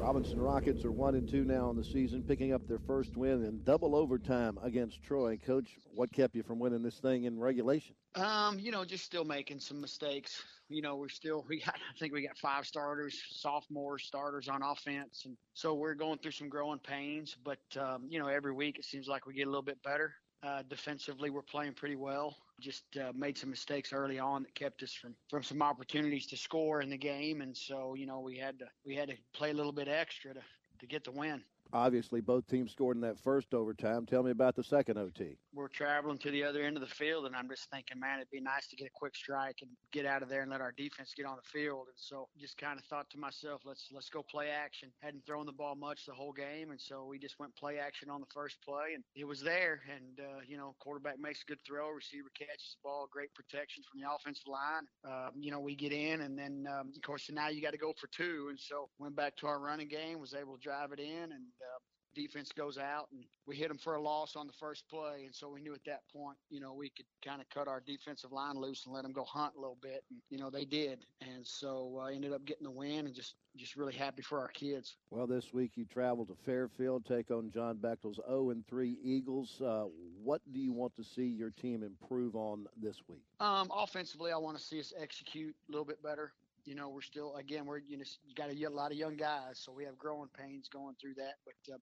[0.01, 3.45] Robinson Rockets are one and two now in the season, picking up their first win
[3.45, 5.37] in double overtime against Troy.
[5.37, 7.93] Coach, what kept you from winning this thing in regulation?
[8.15, 10.41] Um, you know, just still making some mistakes.
[10.69, 14.63] You know, we're still we got I think we got five starters, sophomore starters on
[14.63, 17.37] offense, and so we're going through some growing pains.
[17.43, 20.15] But um, you know, every week it seems like we get a little bit better.
[20.43, 22.35] Uh, defensively, we're playing pretty well.
[22.59, 26.37] Just uh, made some mistakes early on that kept us from from some opportunities to
[26.37, 29.51] score in the game, and so you know we had to we had to play
[29.51, 30.41] a little bit extra to
[30.79, 31.43] to get the win.
[31.73, 34.05] Obviously, both teams scored in that first overtime.
[34.05, 35.37] Tell me about the second OT.
[35.53, 38.29] we're traveling to the other end of the field, and I'm just thinking, man, it'd
[38.31, 40.73] be nice to get a quick strike and get out of there and let our
[40.73, 41.87] defense get on the field.
[41.87, 44.89] And so, just kind of thought to myself, let's let's go play action.
[45.01, 48.09] Hadn't thrown the ball much the whole game, and so we just went play action
[48.09, 49.81] on the first play, and it was there.
[49.93, 53.83] And uh, you know, quarterback makes a good throw, receiver catches the ball, great protection
[53.89, 54.85] from the offensive line.
[55.05, 57.77] Um, you know, we get in, and then um, of course now you got to
[57.77, 60.91] go for two, and so went back to our running game, was able to drive
[60.91, 61.79] it in, and uh,
[62.13, 65.23] defense goes out and we hit them for a loss on the first play.
[65.25, 67.81] And so we knew at that point you know we could kind of cut our
[67.85, 70.03] defensive line loose and let them go hunt a little bit.
[70.09, 71.05] And you know they did.
[71.21, 74.47] And so I ended up getting the win and just just really happy for our
[74.49, 74.95] kids.
[75.09, 79.61] Well, this week you travel to Fairfield, take on John Bechtel's 0 and 3 Eagles.
[79.61, 79.85] Uh,
[80.23, 83.23] what do you want to see your team improve on this week?
[83.39, 86.33] um offensively I want to see us execute a little bit better
[86.65, 89.59] you know we're still again we're you know you got a lot of young guys
[89.63, 91.77] so we have growing pains going through that but uh,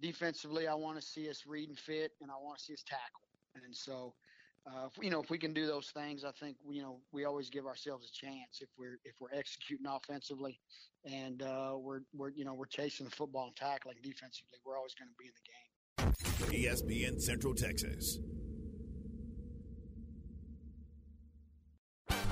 [0.00, 2.82] defensively I want to see us read and fit and I want to see us
[2.86, 3.28] tackle
[3.64, 4.14] and so
[4.66, 7.24] uh, if, you know if we can do those things I think you know we
[7.24, 10.58] always give ourselves a chance if we're if we're executing offensively
[11.04, 14.94] and uh, we're we're you know we're chasing the football and tackling defensively we're always
[14.94, 15.74] going to be in the game
[16.50, 18.18] ESPN Central Texas.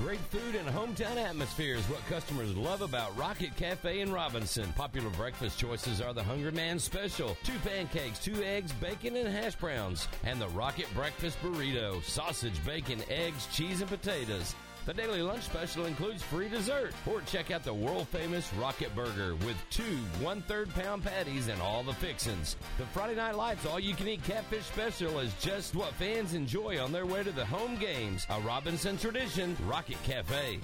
[0.03, 4.73] Great food and hometown atmosphere is what customers love about Rocket Cafe in Robinson.
[4.73, 9.55] Popular breakfast choices are the Hungry Man Special, two pancakes, two eggs, bacon, and hash
[9.55, 14.55] browns, and the Rocket Breakfast Burrito, sausage, bacon, eggs, cheese, and potatoes.
[14.85, 16.93] The daily lunch special includes free dessert.
[17.05, 21.61] Or check out the world famous Rocket Burger with two one third pound patties and
[21.61, 22.57] all the fixins.
[22.77, 26.83] The Friday Night Lights all you can eat catfish special is just what fans enjoy
[26.83, 28.27] on their way to the home games.
[28.29, 30.59] A Robinson tradition, Rocket Cafe.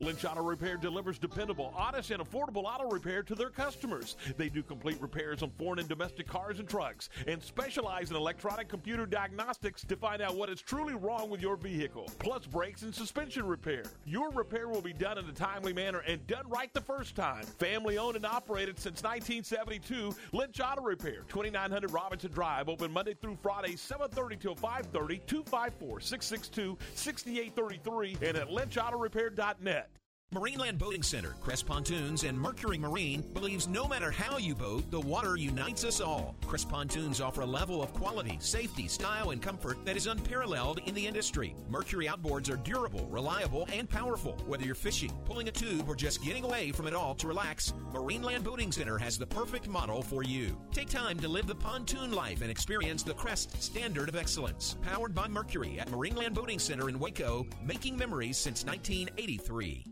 [0.00, 4.14] Lynch Auto Repair delivers dependable, honest, and affordable auto repair to their customers.
[4.36, 8.68] They do complete repairs on foreign and domestic cars and trucks and specialize in electronic
[8.68, 12.94] computer diagnostics to find out what is truly wrong with your vehicle, plus brakes and
[12.94, 13.82] suspension repair.
[14.06, 17.42] Your repair will be done in a timely manner and done right the first time.
[17.42, 23.36] Family owned and operated since 1972, Lynch Auto Repair, 2900 Robinson Drive, open Monday through
[23.42, 29.87] Friday, 7:30 till 5:30, 254-662-6833, and at lynchautorepair.net.
[30.34, 35.00] Marineland Boating Center, Crest Pontoons, and Mercury Marine believes no matter how you boat, the
[35.00, 36.36] water unites us all.
[36.46, 40.94] Crest Pontoons offer a level of quality, safety, style, and comfort that is unparalleled in
[40.94, 41.56] the industry.
[41.70, 44.32] Mercury outboards are durable, reliable, and powerful.
[44.46, 47.72] Whether you're fishing, pulling a tube, or just getting away from it all to relax,
[47.94, 50.60] Marineland Boating Center has the perfect model for you.
[50.72, 54.76] Take time to live the pontoon life and experience the Crest standard of excellence.
[54.82, 59.86] Powered by Mercury at Marineland Boating Center in Waco, making memories since 1983.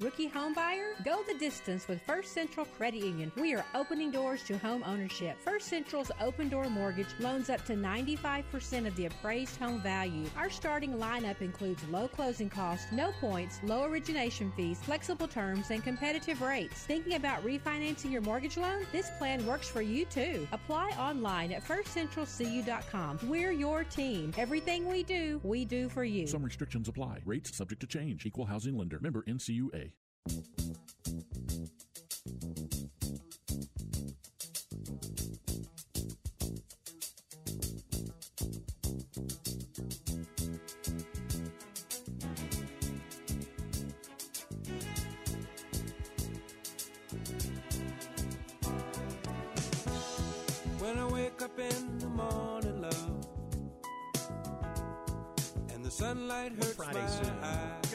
[0.00, 0.94] Rookie home buyer?
[1.04, 3.32] Go the distance with First Central Credit Union.
[3.36, 5.36] We are opening doors to home ownership.
[5.40, 10.30] First Central's open door mortgage loans up to 95% of the appraised home value.
[10.36, 15.82] Our starting lineup includes low closing costs, no points, low origination fees, flexible terms, and
[15.82, 16.84] competitive rates.
[16.84, 18.86] Thinking about refinancing your mortgage loan?
[18.92, 20.46] This plan works for you too.
[20.52, 23.18] Apply online at firstcentralcu.com.
[23.24, 24.32] We're your team.
[24.38, 26.28] Everything we do, we do for you.
[26.28, 27.18] Some restrictions apply.
[27.24, 28.26] Rates subject to change.
[28.26, 29.00] Equal housing lender.
[29.02, 29.87] Member NCUA.
[50.78, 53.26] When I wake up in the morning, love,
[55.70, 57.38] and the sunlight hurts Friday my soon.
[57.42, 57.87] eyes.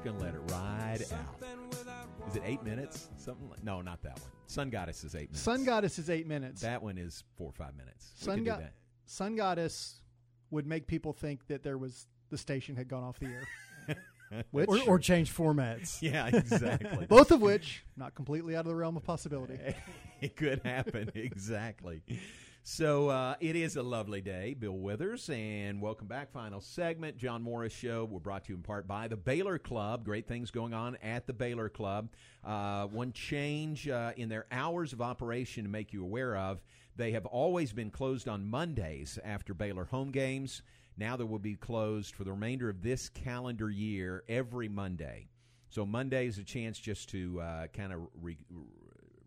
[0.00, 2.28] Just going to let it ride out.
[2.28, 3.08] Is it eight minutes?
[3.16, 4.30] Something like no, not that one.
[4.46, 5.40] Sun Goddess is eight minutes.
[5.40, 6.62] Sun Goddess is eight minutes.
[6.62, 8.12] That one is four or five minutes.
[8.16, 8.60] Sun, could Go-
[9.06, 10.00] Sun Goddess
[10.50, 13.46] would make people think that there was the station had gone off the air.
[14.52, 16.00] Which, or, or change formats.
[16.02, 17.06] Yeah, exactly.
[17.08, 19.58] both of which not completely out of the realm of possibility.
[20.20, 22.02] it could happen exactly.
[22.62, 26.30] So uh, it is a lovely day, Bill Withers, and welcome back.
[26.30, 28.04] Final segment, John Morris Show.
[28.04, 30.04] We're brought to you in part by the Baylor Club.
[30.04, 32.10] Great things going on at the Baylor Club.
[32.44, 36.60] Uh, one change uh, in their hours of operation to make you aware of:
[36.96, 40.60] they have always been closed on Mondays after Baylor home games.
[40.98, 45.28] Now they will be closed for the remainder of this calendar year every Monday.
[45.70, 48.36] So Monday is a chance just to uh, kind of re-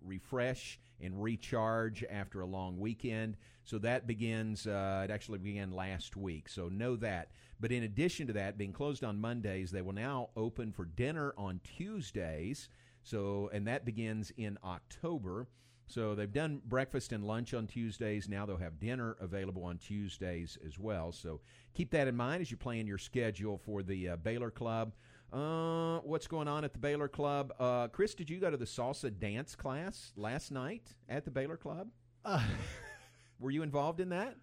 [0.03, 3.37] refresh and recharge after a long weekend.
[3.65, 6.49] So that begins, uh, it actually began last week.
[6.49, 7.31] So know that.
[7.59, 11.33] But in addition to that, being closed on Mondays, they will now open for dinner
[11.37, 12.69] on Tuesdays.
[13.03, 15.47] So, and that begins in October.
[15.87, 18.29] So they've done breakfast and lunch on Tuesdays.
[18.29, 21.11] Now they'll have dinner available on Tuesdays as well.
[21.11, 21.41] So
[21.73, 24.93] keep that in mind as you plan your schedule for the uh, Baylor Club.
[25.33, 27.53] Uh, what's going on at the Baylor Club?
[27.59, 31.57] Uh, Chris, did you go to the salsa dance class last night at the Baylor
[31.57, 31.87] Club?
[32.23, 32.43] Uh,
[33.39, 34.35] Were you involved in that?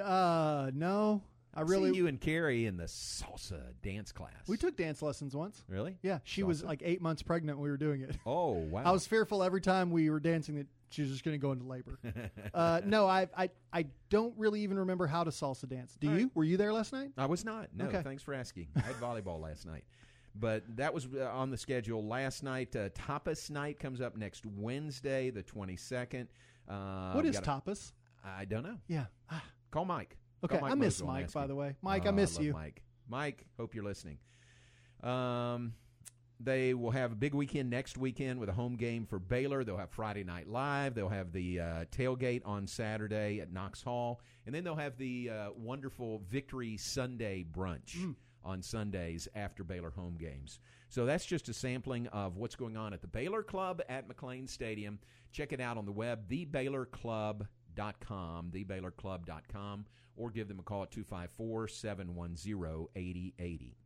[0.00, 1.22] Uh, no.
[1.54, 4.46] I really See you and Carrie in the salsa dance class.
[4.46, 5.64] We took dance lessons once.
[5.66, 5.96] Really?
[6.02, 8.16] Yeah, she was like eight months pregnant when we were doing it.
[8.24, 8.82] Oh wow!
[8.86, 11.50] I was fearful every time we were dancing that she was just going to go
[11.52, 11.98] into labor.
[12.54, 15.96] uh, no, I, I I don't really even remember how to salsa dance.
[15.98, 16.30] Do you?
[16.34, 17.10] Were you there last night?
[17.16, 17.70] I was not.
[17.74, 18.02] No, Okay.
[18.02, 18.68] thanks for asking.
[18.76, 19.84] I had volleyball last night.
[20.38, 22.74] But that was uh, on the schedule last night.
[22.76, 26.26] Uh, tapas night comes up next Wednesday, the 22nd.
[26.68, 27.92] Uh, what is got a- tapas?
[28.24, 28.78] I don't know.
[28.88, 29.06] Yeah.
[29.70, 30.16] Call Mike.
[30.44, 31.48] Okay, Call Mike I miss Mosel Mike, by him.
[31.48, 31.76] the way.
[31.82, 32.52] Mike, Oh, I miss love you.
[32.52, 32.82] Mike.
[33.08, 34.18] Mike, hope you're listening.
[35.02, 35.74] Um,
[36.40, 39.64] they will have a big weekend next weekend with a home game for Baylor.
[39.64, 40.94] They'll have Friday Night Live.
[40.94, 45.30] They'll have the uh, tailgate on Saturday at Knox Hall, and then they'll have the
[45.30, 48.14] uh, wonderful Victory Sunday brunch Mm.
[48.48, 50.58] On Sundays after Baylor home games.
[50.88, 54.48] So that's just a sampling of what's going on at the Baylor Club at McLane
[54.48, 54.98] Stadium.
[55.32, 59.84] Check it out on the web, thebaylorclub.com, thebaylorclub.com,
[60.16, 63.76] or give them a call at 254 710 8080.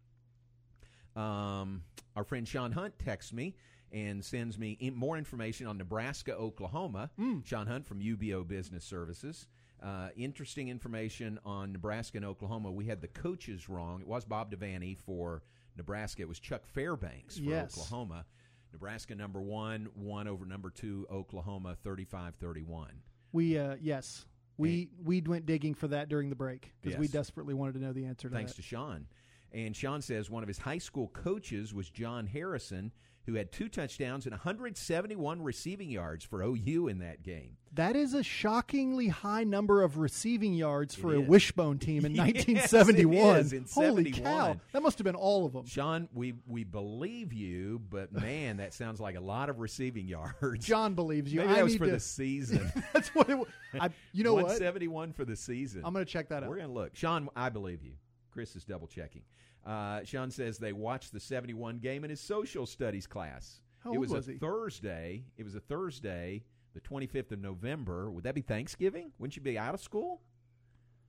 [1.17, 1.83] Um,
[2.15, 3.57] our friend Sean Hunt texts me
[3.91, 7.11] and sends me in more information on Nebraska, Oklahoma.
[7.45, 9.47] Sean Hunt from UBO Business Services.
[9.83, 12.71] Uh, interesting information on Nebraska and Oklahoma.
[12.71, 14.01] We had the coaches wrong.
[14.01, 15.43] It was Bob Devaney for
[15.77, 16.23] Nebraska.
[16.23, 17.77] It was Chuck Fairbanks for Yes.
[17.77, 18.25] Oklahoma.
[18.73, 22.91] Nebraska number one, one over number two, Oklahoma 35 31.
[23.33, 24.25] We uh, yes,
[24.57, 27.93] we we went digging for that during the break because we desperately wanted to know
[27.93, 28.57] the answer to Thanks that.
[28.57, 29.07] to Sean.
[29.53, 32.93] And Sean says one of his high school coaches was John Harrison,
[33.27, 37.57] who had two touchdowns and 171 receiving yards for OU in that game.
[37.75, 42.27] That is a shockingly high number of receiving yards for a wishbone team in Yes,
[42.47, 43.37] 1971.
[43.39, 44.23] is, in Holy 71.
[44.25, 44.61] cow!
[44.73, 45.65] That must have been all of them.
[45.67, 50.67] Sean, we we believe you, but man, that sounds like a lot of receiving yards.
[50.67, 51.41] John believes you.
[51.41, 52.71] Maybe I that was for to- the season.
[52.93, 53.39] That's what it.
[53.39, 53.47] wa-
[53.81, 54.45] I, you know what?
[54.45, 55.81] 171 for the season.
[55.85, 56.51] I'm going to check that out.
[56.51, 56.95] We're going to look.
[56.95, 57.93] Sean, I believe you.
[58.33, 59.23] Chris is double checking.
[59.65, 63.61] Uh, Sean says they watched the 71 game in his social studies class.
[63.83, 64.39] How it was, was a he?
[64.39, 65.25] Thursday.
[65.37, 66.45] It was a Thursday,
[66.75, 68.11] the 25th of November.
[68.11, 69.13] Would that be Thanksgiving?
[69.19, 70.21] Wouldn't you be out of school?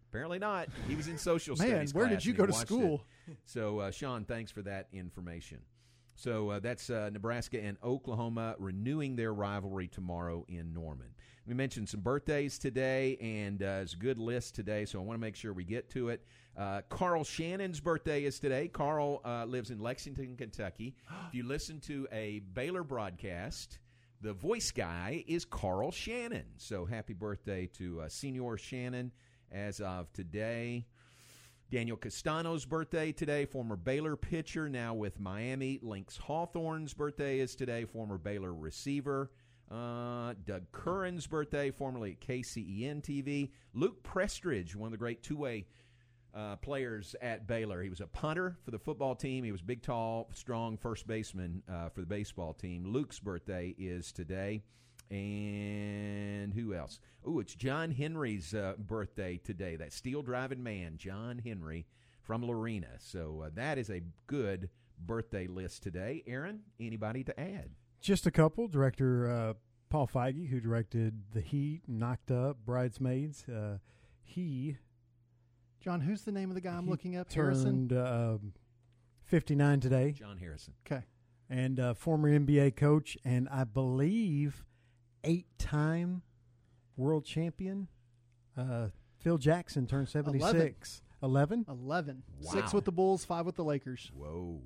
[0.09, 0.69] Apparently not.
[0.87, 1.93] He was in social Man, studies.
[1.93, 3.05] where did you go to school?
[3.27, 3.37] it.
[3.45, 5.59] So, uh, Sean, thanks for that information.
[6.15, 11.07] So uh, that's uh, Nebraska and Oklahoma renewing their rivalry tomorrow in Norman.
[11.47, 15.17] We mentioned some birthdays today, and uh, it's a good list today, so I want
[15.17, 16.23] to make sure we get to it.
[16.57, 18.67] Uh, Carl Shannon's birthday is today.
[18.67, 20.95] Carl uh, lives in Lexington, Kentucky.
[21.27, 23.79] if you listen to a Baylor broadcast,
[24.21, 26.45] the voice guy is Carl Shannon.
[26.57, 29.11] So happy birthday to uh, Senior Shannon
[29.51, 30.85] as of today.
[31.71, 35.79] Daniel Castano's birthday today, former Baylor pitcher, now with Miami.
[35.81, 39.31] Lynx Hawthorne's birthday is today, former Baylor receiver.
[39.71, 43.49] Uh, Doug Curran's birthday, formerly at KCEN TV.
[43.73, 45.65] Luke Prestridge, one of the great two way
[46.35, 47.81] uh, players at Baylor.
[47.81, 49.43] He was a punter for the football team.
[49.43, 52.85] He was big, tall, strong first baseman uh, for the baseball team.
[52.85, 54.63] Luke's birthday is today.
[55.11, 56.99] And who else?
[57.25, 59.75] Oh, it's John Henry's uh, birthday today.
[59.75, 61.85] That steel driving man, John Henry
[62.23, 62.87] from Lorena.
[62.97, 66.23] So uh, that is a good birthday list today.
[66.25, 67.69] Aaron, anybody to add?
[68.01, 68.67] Just a couple.
[68.67, 69.53] Director uh,
[69.89, 73.45] Paul Feig, who directed The Heat, Knocked Up, Bridesmaids.
[73.47, 73.77] Uh,
[74.23, 74.77] he
[75.83, 77.31] John, who's the name of the guy I'm he looking up?
[77.31, 77.89] Harrison.
[77.89, 78.53] turned um
[79.25, 80.11] 59 today.
[80.11, 80.73] John Harrison.
[80.85, 81.03] Okay.
[81.49, 84.63] And uh, former NBA coach, and I believe
[85.23, 86.21] eight-time
[86.97, 87.87] world champion.
[88.57, 88.87] Uh,
[89.19, 91.01] Phil Jackson turned 76.
[91.21, 91.65] 11?
[91.69, 92.23] 11.
[92.41, 92.51] Wow.
[92.51, 94.11] Six with the Bulls, five with the Lakers.
[94.15, 94.61] Whoa.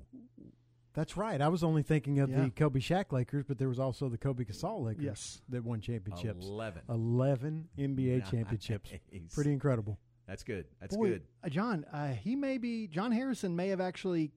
[0.94, 1.40] That's right.
[1.40, 2.42] I was only thinking of Yeah.
[2.44, 5.40] the Kobe Shaq Lakers, but there was also the Kobe Gasol Lakers Yes.
[5.48, 6.44] that won championships.
[6.46, 6.82] 11.
[6.88, 8.30] 11 NBA Nice.
[8.30, 8.90] championships.
[9.34, 9.98] Pretty incredible.
[10.28, 10.66] That's good.
[10.80, 11.22] That's Boy, good.
[11.42, 14.30] uh, John, uh, he may be, John Harrison may have actually,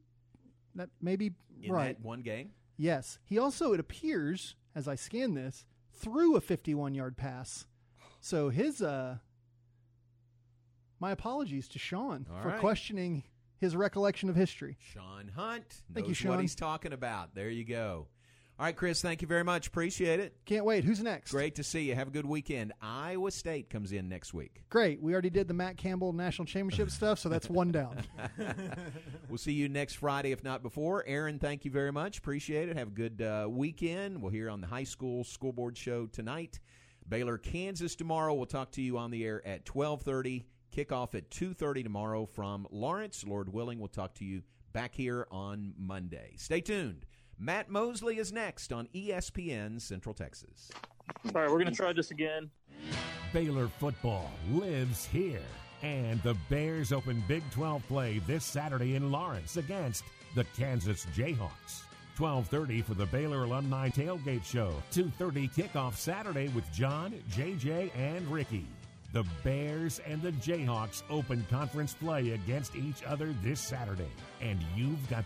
[0.76, 1.98] that maybe, In right.
[1.98, 2.52] that one game?
[2.78, 3.20] Yes.
[3.26, 7.66] He also, it appears, as I scan this, threw a 51 yard pass.
[8.22, 9.18] So his, uh,
[11.00, 12.60] my apologies to Sean All for right.
[12.60, 13.24] questioning
[13.58, 14.78] his recollection of history.
[14.80, 16.32] Sean Hunt Thank you, Sean.
[16.32, 17.36] what he's talking about.
[17.36, 18.08] There you go.
[18.62, 19.66] All right, Chris, thank you very much.
[19.66, 20.36] Appreciate it.
[20.46, 20.84] Can't wait.
[20.84, 21.32] Who's next?
[21.32, 21.96] Great to see you.
[21.96, 22.74] Have a good weekend.
[22.80, 24.62] Iowa State comes in next week.
[24.70, 25.02] Great.
[25.02, 28.04] We already did the Matt Campbell National Championship stuff, so that's one down.
[29.30, 31.04] we'll see you next Friday, if not before.
[31.08, 32.20] Aaron, thank you very much.
[32.20, 32.78] Appreciate it.
[32.78, 34.22] Have a good uh, weekend.
[34.22, 36.60] We'll hear on the high school school board show tonight.
[37.10, 38.36] Baylor, Kansas tomorrow.
[38.36, 40.46] We'll talk to you on the air at twelve thirty.
[40.72, 43.26] Kickoff at two thirty tomorrow from Lawrence.
[43.26, 46.36] Lord willing, we'll talk to you back here on Monday.
[46.38, 47.08] Stay tuned.
[47.44, 50.70] Matt Mosley is next on ESPN Central Texas.
[51.26, 52.52] All right, we're going to try this again.
[53.34, 55.42] Baylor football lives here.
[55.82, 60.04] And the Bears open Big 12 play this Saturday in Lawrence against
[60.36, 61.82] the Kansas Jayhawks.
[62.16, 64.76] 12:30 for the Baylor Alumni Tailgate Show.
[64.92, 68.68] 2:30 kickoff Saturday with John, JJ, and Ricky.
[69.14, 75.10] The Bears and the Jayhawks open conference play against each other this Saturday, and you've
[75.10, 75.20] got